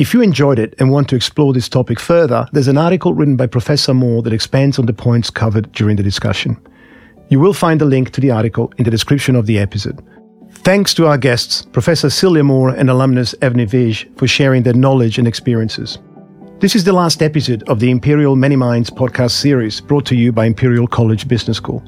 If 0.00 0.14
you 0.14 0.22
enjoyed 0.22 0.58
it 0.58 0.74
and 0.78 0.90
want 0.90 1.10
to 1.10 1.14
explore 1.14 1.52
this 1.52 1.68
topic 1.68 2.00
further, 2.00 2.46
there's 2.52 2.68
an 2.68 2.78
article 2.78 3.12
written 3.12 3.36
by 3.36 3.46
Professor 3.46 3.92
Moore 3.92 4.22
that 4.22 4.32
expands 4.32 4.78
on 4.78 4.86
the 4.86 4.94
points 4.94 5.28
covered 5.28 5.70
during 5.72 5.96
the 5.96 6.02
discussion. 6.02 6.56
You 7.28 7.38
will 7.38 7.52
find 7.52 7.82
a 7.82 7.84
link 7.84 8.08
to 8.12 8.20
the 8.22 8.30
article 8.30 8.72
in 8.78 8.84
the 8.84 8.90
description 8.90 9.36
of 9.36 9.44
the 9.44 9.58
episode. 9.58 10.02
Thanks 10.52 10.94
to 10.94 11.06
our 11.06 11.18
guests, 11.18 11.66
Professor 11.72 12.08
Celia 12.08 12.42
Moore 12.42 12.70
and 12.70 12.88
alumnus 12.88 13.34
Avni 13.42 13.68
Vij, 13.68 14.18
for 14.18 14.26
sharing 14.26 14.62
their 14.62 14.72
knowledge 14.72 15.18
and 15.18 15.28
experiences. 15.28 15.98
This 16.60 16.74
is 16.74 16.84
the 16.84 16.94
last 16.94 17.22
episode 17.22 17.62
of 17.68 17.78
the 17.78 17.90
Imperial 17.90 18.36
Many 18.36 18.56
Minds 18.56 18.88
podcast 18.88 19.32
series 19.32 19.82
brought 19.82 20.06
to 20.06 20.16
you 20.16 20.32
by 20.32 20.46
Imperial 20.46 20.86
College 20.86 21.28
Business 21.28 21.58
School. 21.58 21.82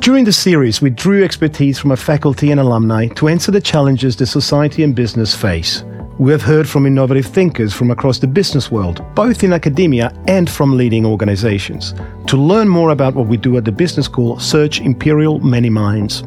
During 0.00 0.26
the 0.26 0.32
series, 0.32 0.82
we 0.82 0.90
drew 0.90 1.24
expertise 1.24 1.78
from 1.78 1.92
our 1.92 1.96
faculty 1.96 2.50
and 2.50 2.60
alumni 2.60 3.06
to 3.14 3.28
answer 3.28 3.50
the 3.50 3.60
challenges 3.62 4.16
that 4.16 4.26
society 4.26 4.82
and 4.82 4.94
business 4.94 5.34
face 5.34 5.82
we 6.22 6.30
have 6.30 6.40
heard 6.40 6.68
from 6.68 6.86
innovative 6.86 7.26
thinkers 7.26 7.74
from 7.74 7.90
across 7.90 8.20
the 8.20 8.28
business 8.28 8.70
world, 8.70 9.04
both 9.16 9.42
in 9.42 9.52
academia 9.52 10.14
and 10.28 10.48
from 10.48 10.76
leading 10.76 11.04
organizations. 11.04 11.94
To 12.28 12.36
learn 12.36 12.68
more 12.68 12.90
about 12.90 13.16
what 13.16 13.26
we 13.26 13.36
do 13.36 13.56
at 13.56 13.64
the 13.64 13.72
business 13.72 14.06
school, 14.06 14.38
search 14.38 14.80
Imperial 14.80 15.40
Many 15.40 15.68
Minds. 15.68 16.22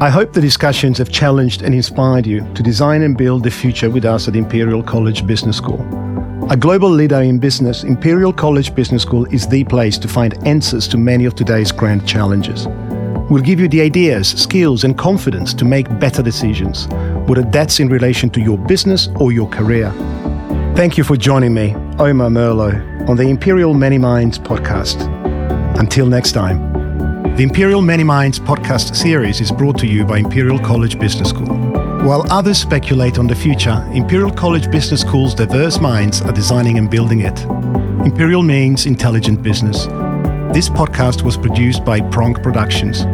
I 0.00 0.08
hope 0.08 0.32
the 0.32 0.40
discussions 0.40 0.96
have 0.96 1.12
challenged 1.12 1.60
and 1.60 1.74
inspired 1.74 2.26
you 2.26 2.50
to 2.54 2.62
design 2.62 3.02
and 3.02 3.14
build 3.14 3.42
the 3.44 3.50
future 3.50 3.90
with 3.90 4.06
us 4.06 4.26
at 4.26 4.36
Imperial 4.36 4.82
College 4.82 5.26
Business 5.26 5.58
School. 5.58 5.82
A 6.50 6.56
global 6.56 6.88
leader 6.88 7.20
in 7.20 7.38
business, 7.38 7.84
Imperial 7.84 8.32
College 8.32 8.74
Business 8.74 9.02
School 9.02 9.26
is 9.26 9.46
the 9.46 9.64
place 9.64 9.98
to 9.98 10.08
find 10.08 10.32
answers 10.46 10.88
to 10.88 10.96
many 10.96 11.26
of 11.26 11.34
today's 11.34 11.72
grand 11.72 12.08
challenges. 12.08 12.68
We'll 13.28 13.42
give 13.42 13.60
you 13.60 13.68
the 13.68 13.82
ideas, 13.82 14.28
skills, 14.28 14.82
and 14.82 14.96
confidence 14.96 15.52
to 15.54 15.66
make 15.66 15.98
better 16.00 16.22
decisions, 16.22 16.86
whether 17.26 17.42
that's 17.42 17.80
in 17.80 17.88
relation 17.88 18.30
to 18.30 18.40
your 18.40 18.58
business 18.58 19.08
or 19.16 19.32
your 19.32 19.48
career. 19.48 19.90
Thank 20.76 20.98
you 20.98 21.04
for 21.04 21.16
joining 21.16 21.54
me, 21.54 21.74
Omar 21.98 22.28
Merlo, 22.28 23.08
on 23.08 23.16
the 23.16 23.24
Imperial 23.24 23.74
Many 23.74 23.98
Minds 23.98 24.38
podcast. 24.38 25.00
Until 25.78 26.06
next 26.06 26.32
time. 26.32 26.76
The 27.36 27.42
Imperial 27.42 27.82
Many 27.82 28.04
Minds 28.04 28.38
podcast 28.38 28.96
series 28.96 29.40
is 29.40 29.52
brought 29.52 29.78
to 29.80 29.86
you 29.86 30.04
by 30.04 30.18
Imperial 30.18 30.58
College 30.58 30.98
Business 30.98 31.28
School. 31.30 31.54
While 32.06 32.24
others 32.30 32.58
speculate 32.58 33.18
on 33.18 33.26
the 33.26 33.34
future, 33.34 33.84
Imperial 33.92 34.30
College 34.30 34.70
Business 34.70 35.00
School's 35.00 35.34
diverse 35.34 35.80
minds 35.80 36.22
are 36.22 36.32
designing 36.32 36.78
and 36.78 36.90
building 36.90 37.20
it. 37.20 37.38
Imperial 38.06 38.42
means 38.42 38.86
intelligent 38.86 39.42
business. 39.42 39.86
This 40.54 40.68
podcast 40.68 41.22
was 41.22 41.36
produced 41.36 41.84
by 41.84 42.00
Pronk 42.00 42.42
Productions. 42.42 43.04